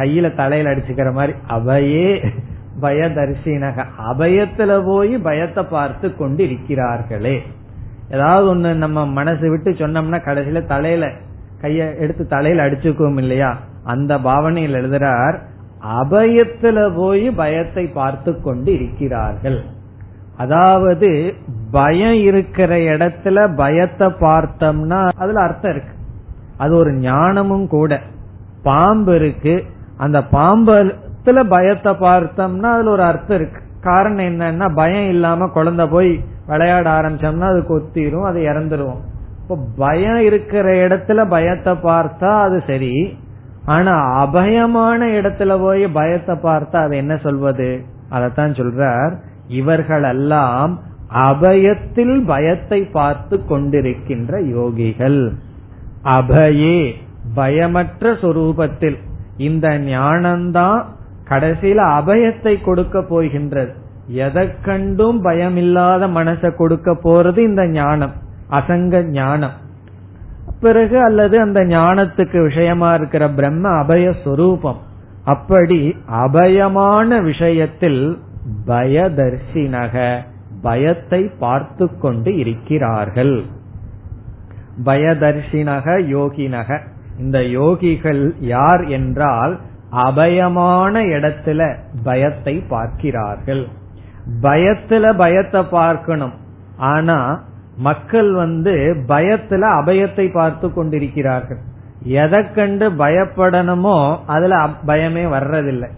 [0.00, 2.10] கையில தலையில அடிச்சுக்கிற மாதிரி அவையே
[2.80, 3.76] பயதர்சினக.
[4.10, 7.36] அபயத்துல போய் பயத்தை பார்த்து கொண்டு இருக்கிறார்களே
[8.10, 11.06] ஏதாவது ஒண்ணு நம்ம மனசு விட்டு சொன்னோம்னா கடைசியில தலையில
[11.62, 13.50] கைய எடுத்து தலையில அடிச்சுக்குவோம் இல்லையா?
[13.84, 15.36] அந்த பாவனையில் எழுதுறார்
[15.98, 19.58] அபயத்துல போய் பயத்தை பார்த்து கொண்டு இருக்கிறார்கள்
[20.36, 21.08] அதாவது
[21.70, 25.94] பயம் இருக்கிற இடத்துல பயத்தை பார்த்தோம்னா அதுல அர்த்தம் இருக்கு.
[26.56, 27.92] அது ஒரு ஞானமும் கூட.
[28.62, 29.54] பாம்பு இருக்கு
[30.00, 33.60] அந்த பாம்பத்துல பயத்தை பார்த்தோம்னா அதுல ஒரு அர்த்தம் இருக்கு.
[33.80, 39.00] காரணம் என்னன்னா பயம் இல்லாம குழந்தை போய் விளையாட ஆரம்பிச்சோம்னா அது கொத்திரும் அது இறந்துரும்.
[39.42, 43.18] இப்போ பயம் இருக்கிற இடத்துல பயத்தை பார்த்தா அது சரி.
[43.64, 43.94] ஆனா
[44.24, 47.68] அபயமான இடத்துல போய் பயத்தை பார்த்தா அது என்ன சொல்வது?
[48.10, 49.12] அதத்தான் சொல்றார்.
[49.48, 50.72] இவர்களெல்லாம்
[51.14, 55.20] அபயத்தில் பயத்தை பார்த்து கொண்டிருக்கின்ற யோகிகள்.
[56.04, 56.78] அபயே
[57.34, 58.98] பயமற்ற சொரூபத்தில்.
[59.48, 60.80] இந்த ஞானம்தான்
[61.30, 63.72] கடைசியில அபயத்தை கொடுக்க போகின்றது.
[64.24, 68.14] எதை கண்டும் பயமில்லாத மனசை கொடுக்க போறது இந்த ஞானம்
[68.50, 69.56] அசங்க ஞானம்.
[70.60, 74.80] பிறகு அல்லது அந்த ஞானத்துக்கு விஷயமா இருக்கிற பிரம்ம அபய சொரூபம்.
[75.24, 75.80] அப்படி
[76.24, 78.02] அபயமான விஷயத்தில்
[78.66, 79.94] பயதர்சினக
[80.62, 83.36] பயத்தை பார்த்து கொண்டு இருக்கிறார்கள்.
[84.84, 86.78] பயதர்ஷினக யோகினக.
[87.20, 88.22] இந்த யோகிகள்
[88.54, 89.54] யார் என்றால்
[90.04, 91.60] அபயமான இடத்துல
[92.02, 93.62] பயத்தை பார்க்கிறார்கள்.
[94.42, 96.34] பயத்துல பயத்தை பார்க்கணும்.
[96.90, 97.18] ஆனா
[97.78, 98.74] மக்கள் வந்து
[99.08, 101.60] பயத்துல அபயத்தை பார்த்து கொண்டிருக்கிறார்கள்.
[102.20, 103.96] எதை கண்டு பயப்படணுமோ
[104.26, 104.54] அதுல
[104.86, 105.88] பயமே வர்றதில்லை.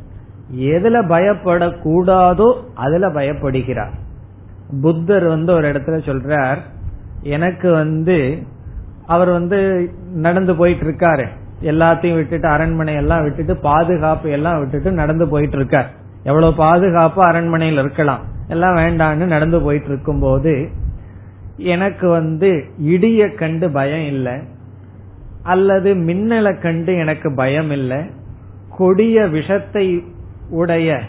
[0.73, 3.95] எதுல பயப்படக்கூடாதோ அதுல பயப்படுகிறார்.
[4.83, 6.61] புத்தர் வந்து ஒரு இடத்துல சொல்றார்
[7.35, 8.19] எனக்கு வந்து
[9.07, 11.27] அவர் வந்து நடந்து போயிட்டு இருக்காரு
[11.63, 15.91] எல்லாத்தையும் விட்டுட்டு அரண்மனை எல்லாம் விட்டுட்டு பாதுகாப்பு எல்லாம் விட்டுட்டு நடந்து போயிட்டு இருக்கார்
[16.25, 18.21] எவ்வளவு பாதுகாப்பு அரண்மனையில் இருக்கலாம்.
[18.49, 20.69] எல்லாம் வேண்டான்னு நடந்து போயிட்டு இருக்கும் போது
[21.57, 24.33] எனக்கு வந்து இடிய கண்டு பயம் இல்லை.
[25.43, 27.99] அல்லது மின்னலை கண்டு எனக்கு பயம் இல்லை.
[28.77, 30.05] கொடிய விஷத்தை
[30.51, 31.01] உடைய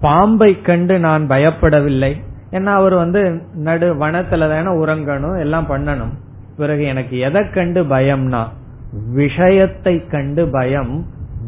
[0.00, 2.16] பாம்பை கண்டு நான் பயப்படவில்லை.
[2.50, 6.12] ஏன்னா அவர் வந்து நடு வனத்துல தானே உறங்கணும் எல்லாம் பண்ணணும்.
[6.56, 8.42] பிறகு எனக்கு எதை கண்டு பயம்னா
[9.14, 10.94] விஷயத்தை கண்டு பயம்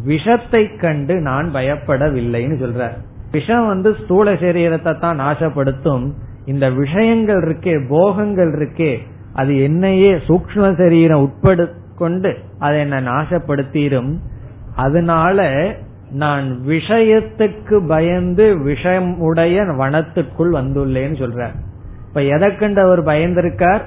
[0.05, 2.83] விஷத்தை கண்டு நான் பயப்படவில்லைன்னு சொல்ற.
[3.31, 6.05] விஷம் வந்து ஸ்தூல சரீரத்தை தான் நாசப்படுத்தும்.
[6.45, 8.93] இந்த விஷயங்கள் இருக்கே போகங்கள் இருக்கே
[9.33, 11.65] அது என்னையே சூக்ம சரீரம் உட்படு
[11.97, 14.13] கொண்டு அதை என்ன நாசப்படுத்திடும்
[14.77, 15.49] அதனால
[16.11, 21.49] நான் விஷயத்துக்கு பயந்து விஷம் உடைய வனத்துக்குள் வந்துள்ளேன்னு சொல்ற.
[22.09, 23.85] இப்ப எதை கண்டு அவர் பயந்திருக்கார்?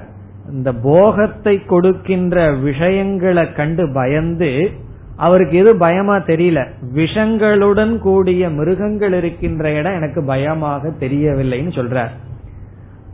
[0.52, 4.70] இந்த போகத்தை கொடுக்கின்ற விஷயங்களை கண்டு பயந்து
[5.16, 6.60] அவருக்கு எது பயமா தெரியல.
[6.94, 12.12] விஷங்களுடன் கூடிய மிருகங்கள் இருக்கின்ற இடம் எனக்கு பயமாக தெரியவில்லைன்னு சொல்றார்.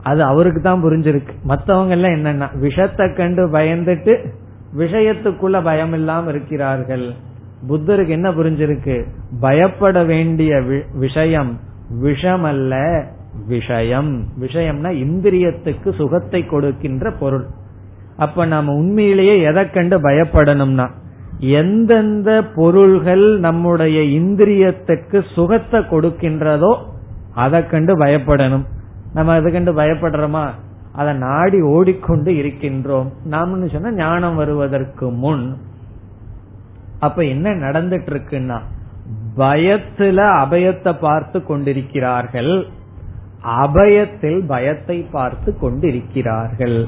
[0.03, 1.32] அது அவருக்கு தான் புரிஞ்சிருக்கு.
[1.43, 4.14] மத்தவங்க எல்லாம் என்னன்னா விஷத்தை கண்டு பயந்துட்டு
[4.78, 7.07] விஷயத்துக்குள்ள பயம் இல்லாம இருக்கிறார்கள்.
[7.68, 8.97] புத்தருக்கு என்ன புரிஞ்சிருக்கு?
[9.41, 10.62] பயப்பட வேண்டிய
[10.95, 11.61] விஷயம்
[12.01, 12.74] விஷம் அல்ல
[13.45, 14.24] விஷயம்.
[14.41, 17.47] விஷயம்னா இந்திரியத்துக்கு சுகத்தை கொடுக்கின்ற பொருள்.
[18.16, 20.91] அப்ப நாம உண்மையிலேயே எதை கண்டு பயப்படணும்னா
[21.39, 26.76] எந்தெந்த பொருள்கள் நம்முடைய இந்திரியத்துக்கு சுகத்தை கொடுக்கின்றதோ
[27.34, 28.64] அதை கண்டு பயப்படணும்.
[29.12, 30.51] நம்ம அதை கண்டு பயப்படுறோமா?
[30.93, 33.09] அதை நாடி ஓடிக்கொண்டு இருக்கின்றோம்.
[33.30, 35.57] நாமன்னு சொன்னா ஞானம் வருவதற்கு முன்.
[36.99, 38.59] அப்ப என்ன நடந்துட்டு இருக்குன்னா
[39.37, 42.66] பயத்துல அபயத்தை பார்த்து கொண்டிருக்கிறார்கள்.
[43.63, 46.79] அபயத்தில் பயத்தை பார்த்து கொண்டிருக்கிறார்கள்.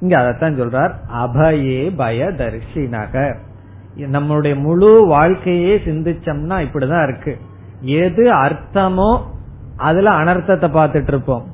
[0.00, 0.92] இங்க அதைத்தான் சொல்றார்
[1.24, 3.34] அபயே பயதர்ஷினக.
[3.96, 7.34] நம்மளுடைய முழு வாழ்க்கையே சிந்திச்சோம்னா இப்படிதான் இருக்கு.
[7.82, 9.10] எது அர்த்தமோ
[9.76, 11.44] அதுல அனர்த்தத்தை பார்த்துட்டு இருப்போம்.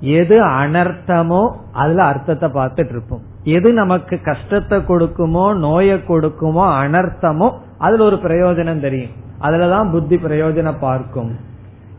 [0.00, 1.42] எது அனர்த்தமோ
[1.72, 3.22] அதுல அர்த்தத்தை பார்த்துட்டு இருப்போம்.
[3.44, 7.48] எது நமக்கு கஷ்டத்தை கொடுக்குமோ நோயை கொடுக்குமோ அனர்த்தமோ
[7.78, 9.14] அதுல ஒரு பிரயோஜனம் தெரியும்.
[9.40, 11.30] அதுலதான் புத்தி பிரயோஜனம் பார்க்கும்.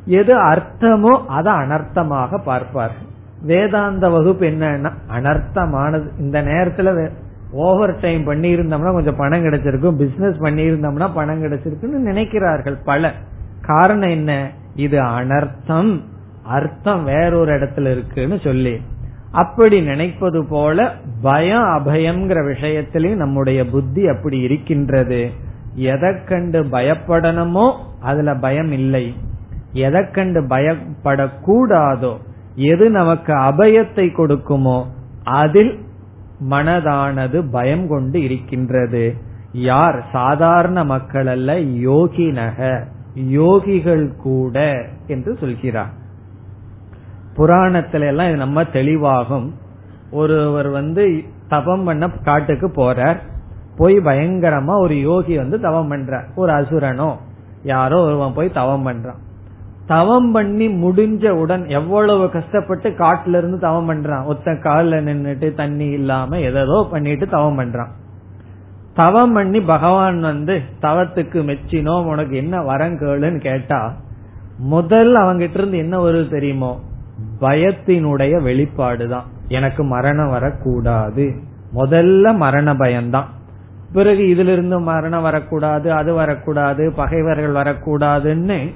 [0.06, 2.92] எது அர்த்தமோ அதை அனர்த்தமாக பார்ப்பார்.
[3.42, 6.08] வேதாந்த வகுப்பு என்னன்னா அனர்த்தமானது.
[6.20, 7.10] இந்த நேரத்துல
[7.52, 9.96] ஓவர் டைம் பண்ணி இருந்தோம்னா கொஞ்சம் பணம் கிடைச்சிருக்கும்.
[9.96, 13.12] பிசினஸ் பண்ணி இருந்தோம்னா பணம் கிடைச்சிருக்குன்னு நினைக்கிறார்கள் பல.
[13.62, 14.52] காரணம் என்ன?
[14.76, 16.02] இது அனர்த்தம்.
[16.44, 18.82] அர்த்தம் வேறொரு இடத்துல இருக்குன்னு சொல்லி.
[19.32, 20.92] அப்படி நினைப்பது போல
[21.22, 25.30] பயம் அபயம்ங்கிற விஷயத்திலையும் நம்முடைய புத்தி அப்படி இருக்கின்றது.
[25.76, 29.16] எதை கண்டு பயப்படணுமோ அதுல பயம் இல்லை.
[29.74, 32.18] எதை கண்டு பயப்படக்கூடாதோ
[32.56, 34.86] எது நமக்கு அபயத்தை கொடுக்குமோ
[35.24, 35.80] அதில்
[36.50, 39.16] மனதானது பயம் கொண்டு இருக்கின்றது.
[39.52, 40.06] யார்?
[40.12, 42.84] சாதாரண மக்கள் அல்ல யோகினக.
[43.16, 45.90] யோகிகள் கூட என்று சொல்கிறார்.
[47.36, 49.52] புராணத்துல எல்லாம் இது நம்ம தெளிவாகும்.
[50.12, 53.18] ஒருவர் வந்து தபம் பண்ண காட்டுக்கு போறார்.
[53.78, 56.26] போய் பயங்கரமா ஒரு யோகி வந்து தவம் பண்றார்.
[56.36, 57.16] ஒரு அசுரனோ
[57.64, 59.20] யாரோ ஒருவன் போய் தவம் பண்றான்.
[59.92, 64.26] தவம் பண்ணி முடிஞ்ச உடன் எவ்வளவு கஷ்டப்பட்டு காட்டுல இருந்து தவம் பண்றான்.
[64.26, 67.90] ஒத்த காலில் நின்றுட்டு தண்ணி இல்லாம எதோ பண்ணிட்டு தவம் பண்றான்.
[68.94, 73.94] தவம் பண்ணி பகவான் வந்து தவத்துக்கு மெச்சினோம் உனக்கு என்ன வரம் கேளுன்னு கேட்டா
[74.58, 76.80] முதல் அவங்கிட்ட இருந்து என்ன வருது தெரியுமோ?
[77.40, 79.24] பயத்தினுடைய வெளிப்பாடுதான்.
[79.48, 81.36] எனக்கு மரணம் வரக்கூடாது.
[81.76, 83.28] முதல்ல மரண பயம்தான்.
[83.94, 88.72] பிறகு இதுல இருந்து மரணம் வரக்கூடாது அது வரக்கூடாது பகைவர்கள் வரக்கூடாதுன்னு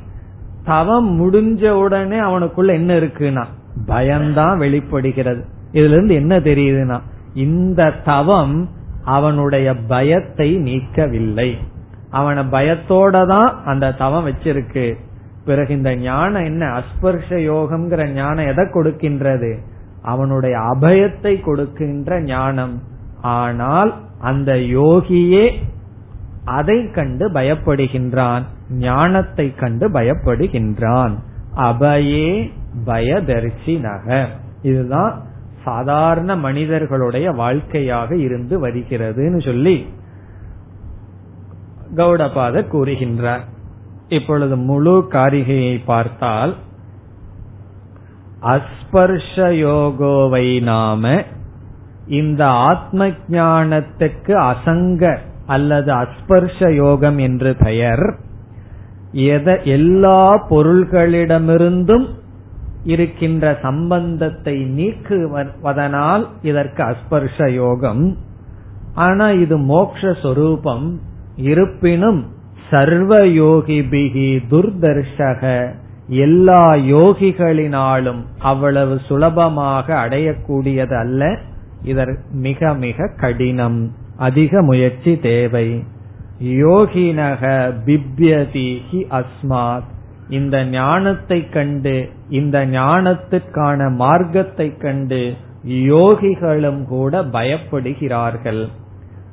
[0.66, 3.46] தவம் முடிஞ்ச உடனே அவனுக்குள்ள என்ன இருக்குன்னா
[3.86, 5.46] பயம்தான் வெளிப்படுகிறது.
[5.72, 7.00] இதுல இருந்து என்ன தெரியுதுன்னா
[7.34, 8.70] இந்த தவம்
[9.04, 11.58] அவனுடைய பயத்தை நீக்கவில்லை.
[12.10, 14.96] அவனை பயத்தோட தான் அந்த தவம் வச்சிருக்கு.
[15.46, 16.66] பிறகு இந்த ஞானம் என்ன?
[16.66, 19.58] அஸ்பர்ஷ யோகம்ங்கிற ஞானம் எதை கொடுக்கின்றது?
[20.02, 22.82] அவனுடைய அபயத்தை கொடுக்கின்ற ஞானம்.
[23.22, 25.52] ஆனால் அந்த யோகியே
[26.46, 28.44] அதை கண்டு பயப்படுகின்றான்.
[28.70, 31.14] ஞானத்தை கண்டு பயப்படுகின்றான்.
[31.56, 32.52] அபயே
[32.86, 34.26] பயதர்சினக.
[34.62, 35.24] இதுதான்
[35.64, 39.88] சாதாரண மனிதர்களுடைய வாழ்க்கையாக இருந்து வருகிறதுன்னு சொல்லி
[41.96, 43.40] கௌடபாதர் கூறுகின்றார்.
[44.10, 46.56] இப்பொழுது முழு காரிகையை பார்த்தால்
[48.42, 51.24] அஸ்பர்ஷ யோகோவை நாம
[52.08, 58.16] இந்த ஆத்ம ஞானத்துக்கு அசங்க அல்லது அஸ்பர்ஷ யோகம் என்று பெயர்
[59.16, 62.08] எதை எல்லா பொருள்களிடமிருந்தும்
[62.84, 68.18] இருக்கின்ற சம்பந்தத்தை நீக்குவதனால் இதற்கு அஸ்பர்ஷ யோகம்.
[68.94, 70.98] ஆனா இது மோக்ஷரூபம்
[71.36, 72.26] இருப்பினும்
[72.70, 75.72] சர்வ யோகிபிகி துர்தர்ஷக
[76.08, 81.40] எல்லா யோகிகளினாலும் அவ்வளவு சுலபமாக அடையக்கூடியது அல்ல
[81.86, 83.92] இதர் மிக மிக கடினம்.
[84.18, 85.84] அதிக முயற்சி தேவை.
[86.44, 89.94] யோகினக பிப்யதி ஹி அஸ்மாத்.
[90.30, 95.34] இந்த ஞானத்தை கண்டு இந்த ஞானத்திற்கான மார்க்கத்தை கண்டு
[95.68, 98.68] யோகிகளும் கூட பயப்படுகிறார்கள்.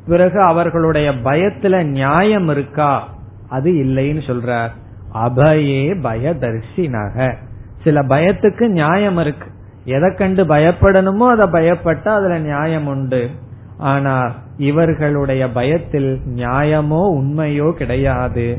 [0.06, 3.08] பிறகு அவர்களுடைய பயத்துல நியாயம் இருக்கா?
[3.48, 4.70] அது இல்லைன்னு சொல்றார்.
[5.14, 7.34] அபயே பயதர்ஷினக.
[7.82, 9.46] சில பயத்துக்கு நியாயம் இருக்கு.
[9.84, 13.30] எதை கண்டு பயப்படணுமோ அதை பயப்பட்டா அதுல நியாயம் உண்டு.
[13.78, 18.58] ஆனால் இவர்களுடைய பயத்தில் நியாயமோ உண்மையோ கிடையாது.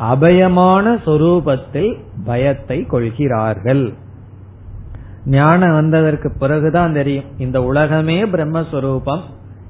[0.00, 3.92] அபயமான சொரூபத்தில் பயத்தை கொள்கிறார்கள்.
[5.24, 7.24] ஞானம் வந்ததற்கு பிறகுதான் தெரியும்.
[7.38, 9.20] இந்த உலகமே பிரம்மஸ்வரூபம்.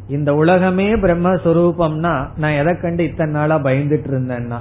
[0.09, 4.59] இந்த உலகமே பிரம்மஸ்வரூபம்னா நான் எதை கண்டு இத்தனை நாளா பயந்துட்டு இருந்தேன்னா?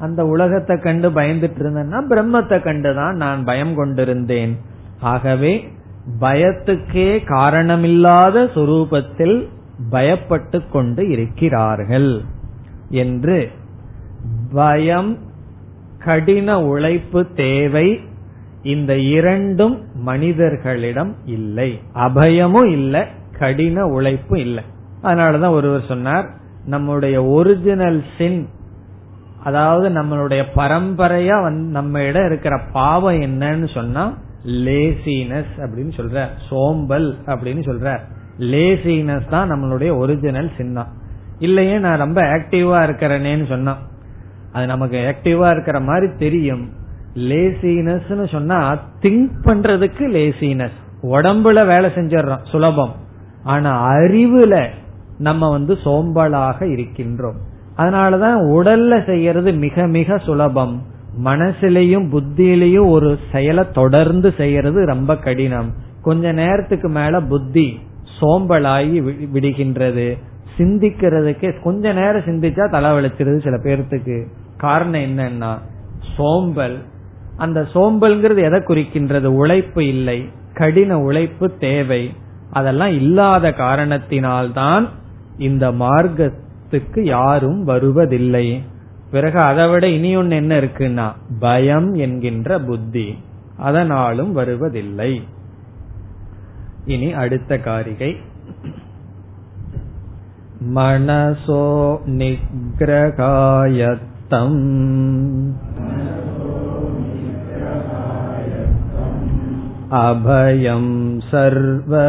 [0.00, 4.58] அந்த உலகத்தை கண்டு பயந்துட்டு இருந்தேன்னா பிரம்மத்தை கண்டுதான் நான் பயம் கொண்டிருந்தேன்.
[5.00, 5.68] ஆகவே
[6.20, 9.48] பயத்துக்கே காரணமில்லாத சுரூபத்தில்
[9.90, 12.22] பயப்பட்டு கொண்டு இருக்கிறார்கள்
[12.88, 13.50] என்று.
[14.52, 15.18] பயம்
[15.98, 18.00] கடின உழைப்பு தேவை.
[18.62, 21.80] இந்த இரண்டும் மனிதர்களிடம் இல்லை.
[21.94, 23.02] அபயமும் இல்லை
[23.38, 24.64] கடின உழைப்பும் இல்லை.
[25.02, 28.48] அதனாலதான் ஒருவர் சொன்னார் நம்முடைய ஒரிஜினல் சின்
[29.44, 37.98] அதாவது நம்மளுடைய பரம்பரையா நம்ம இடம் இருக்கிற பாவம் என்னன்னு சொன்னா லேசினஸ் அப்படின்னு சொல்ற சோம்பல் அப்படின்னு சொல்ற
[38.38, 40.86] லேசினஸ் தான் நம்மளுடைய ஒரிஜினல் சின்னம்.
[41.38, 43.78] இல்லையே நான் ரொம்ப ஆக்டிவா இருக்கிறேனேன்னு சொன்னான்.
[44.52, 46.68] அது நமக்கு ஆக்டிவா இருக்கிற மாதிரி தெரியும்.
[47.14, 52.94] லேசினஸ் சொன்னா திங்க் பண்றதுக்கு லேசினஸ் உடம்புல வேலை செஞ்சிடறோம் சுலபம்.
[53.42, 54.68] ஆனா அறிவுல
[55.18, 57.36] நம்ம வந்து சோம்பலாக இருக்கின்றோம்.
[57.76, 60.82] அதனாலதான் உடல்ல செய்யறது மிக மிக சுலபம்.
[61.24, 65.72] மனசிலையும் புத்தியிலையும் ஒரு செயலை தொடர்ந்து செய்யறது ரொம்ப கடினம்.
[66.02, 67.78] கொஞ்ச நேரத்துக்கு மேல புத்தி
[68.22, 70.18] சோம்பலாகி விடுகின்றது.
[70.58, 74.26] சிந்திக்கிறதுக்கு கொஞ்ச நேரம் சிந்திச்சா தலைவலிச்சிருது சில பேர்த்துக்கு.
[74.56, 75.58] காரணம் என்னன்னா
[76.16, 76.78] சோம்பல்.
[77.36, 79.24] அந்த சோம்பல்ங்கிறது எதை குறிக்கின்றது?
[79.24, 80.28] உழைப்பு இல்லை.
[80.54, 82.12] கடின உழைப்பு தேவை.
[82.50, 84.88] அதெல்லாம் இல்லாத காரணத்தினால்தான்
[85.38, 88.62] இந்த மார்க்கத்துக்கு யாரும் வருவதில்லை.
[89.10, 93.18] பிறகு அதை விட இனி ஒன்னு என்ன இருக்குன்னா பயம் என்கின்ற புத்தி.
[93.56, 95.22] அதனாலும் வருவதில்லை.
[96.85, 98.11] இனி அடுத்த காரிகை
[100.75, 101.63] மனசோ
[102.19, 103.27] நிகிரகாயத்தம்
[110.01, 110.93] அபயம்
[111.31, 112.05] சர்வயோகினாம்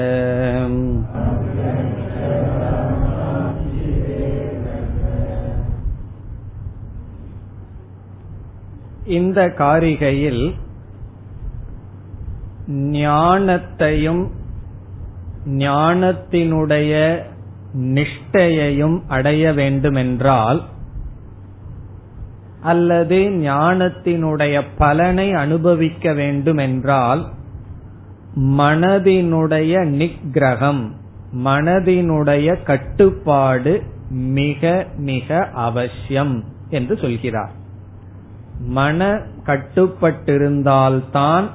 [9.08, 10.44] இந்த காரிகையில்
[12.96, 14.22] ஞானத்தையும்
[15.58, 16.92] ஞானத்தினுடைய
[17.96, 20.60] நிஷ்டையையும் அடைய வேண்டுமென்றால்
[22.61, 27.25] அல்லது ஞானத்தினுடைய பலனை அனுபவிக்க வேண்டுமென்றால்
[28.35, 30.91] மனதினுடைய நிகிரகம்
[31.43, 37.51] மனதினுடைய கட்டுப்பாடு மிக மிக அவசியம் என்று சொல்கிறார்.
[38.59, 41.47] மன கட்டுப்பட்டிருந்தால்தான்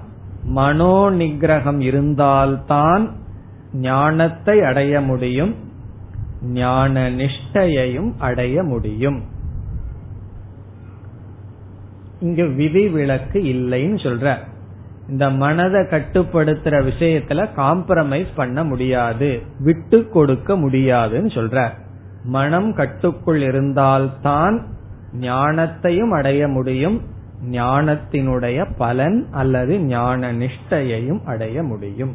[0.44, 3.10] மனோ நிகிரகம் இருந்தால்தான்
[3.72, 5.54] ஞானத்தை அடைய முடியும்
[6.42, 9.22] ஞான நிஷ்டையையும் அடைய முடியும்.
[12.20, 14.36] இங்க விதி விலக்கு இல்லைன்னு சொல்ற.
[15.08, 19.42] இந்த மனதை கட்டுப்படுத்துற விஷயத்துல காம்ப்ரமைஸ் பண்ண முடியாது.
[19.58, 21.70] விட்டு கொடுக்க முடியாதுன்னு சொல்ற.
[22.24, 24.66] மனம் கட்டுக்குள் இருந்தால்தான்
[25.20, 27.00] ஞானத்தையும் அடைய முடியும்.
[27.50, 32.14] ஞானத்தினுடைய பலன் அல்லது ஞான நிஷ்டையையும் அடைய முடியும்.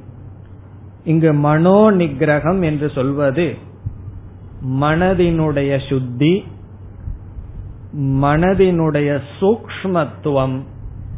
[1.03, 3.55] இங்கு மனோ நிகிரகம் என்று சொல்வது
[4.65, 6.43] மனதினுடைய சுத்தி
[7.99, 10.59] மனதினுடைய சூக்மத்துவம்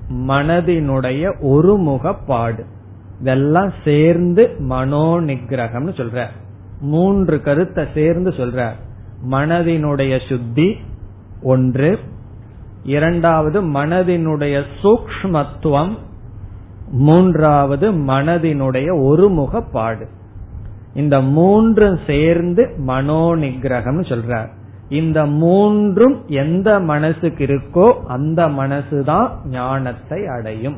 [0.10, 2.64] மனதினுடைய ஒருமுகப்பாடு.
[3.20, 6.26] இதெல்லாம் சேர்ந்து மனோ நிகிரகம்னு சொல்ற
[6.82, 8.72] மூன்று கருத்தை சேர்ந்து சொல்ற
[9.32, 10.76] மனதினுடைய சுத்தி
[11.42, 12.00] ஒன்று.
[12.84, 15.98] இரண்டாவது மனதினுடைய சூக்மத்துவம்
[16.92, 20.06] மூன்றாவது மனதினுடைய ஒருமுகப்பாடு.
[20.94, 24.50] இந்த மூன்றும் சேர்ந்து மனோ நிகிரகம் சொல்றார்.
[24.94, 30.78] இந்த மூன்றும் எந்த மனசுக்கு இருக்கோ அந்த மனசுதான் ஞானத்தை அடையும்.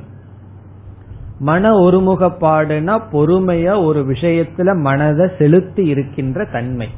[1.40, 6.90] மன ஒருமுகப்பாடுனா பொறுமையா ஒரு விஷயத்துல மனதை செலுத்தி இருக்கின்ற தன்மை.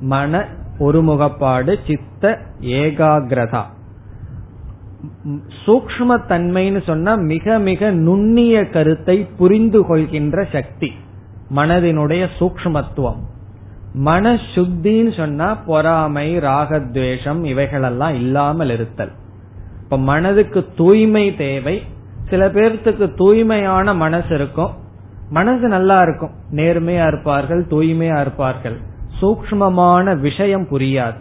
[0.00, 0.44] மன
[0.78, 3.62] ஒருமுகப்பாடு சித்த ஏகாகிரதா.
[5.66, 10.90] சூக்ம தன்மைன்னு சொன்னா மிக மிக நுண்ணிய கருத்தை புரிந்து கொள்கின்ற சக்தி.
[11.54, 13.22] மனதினுடைய சூக்மத்துவம்
[13.98, 19.12] மனசுத்தின்னு சொன்னா பொறாமை ராகத்வேஷம் இவைகளெல்லாம் இல்லாமல் இருத்தல்.
[19.82, 21.82] இப்ப மனதுக்கு தூய்மை தேவை.
[22.28, 24.70] சில பேர்த்துக்கு தூய்மையான மனசு இருக்கும்.
[25.30, 26.30] மனசு நல்லா இருக்கும்.
[26.50, 28.76] நேர்மையா இருப்பார்கள் தூய்மையா இருப்பார்கள்.
[29.20, 31.16] சூக்மமான விஷயம் புரியாது.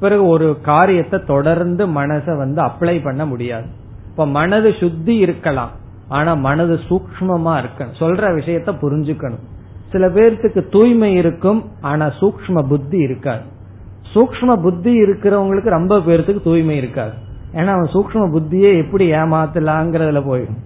[0.00, 3.66] பிறகு ஒரு காரியத்தை தொடர்ந்து மனசை வந்து அப்ளை பண்ண முடியாது.
[4.10, 5.70] இப்ப மனது சுத்தி இருக்கலாம்.
[6.08, 7.94] ஆனா மனது சூக்மமா இருக்கணும்.
[7.98, 9.56] சொல்ற விஷயத்த புரிஞ்சுக்கணும்.
[9.92, 13.40] சில பேர்த்துக்கு தூய்மை இருக்கும் ஆனா சூக்ம புத்தி இருக்காது.
[14.14, 17.12] சூக்ம புத்தி இருக்கிறவங்களுக்கு ரொம்ப பேர்த்துக்கு தூய்மை இருக்காது.
[17.52, 20.58] ஏன்னா அவன் சூக்ம புத்தியே எப்படி ஏமாத்தலாங்கிறதுல போயிடும்.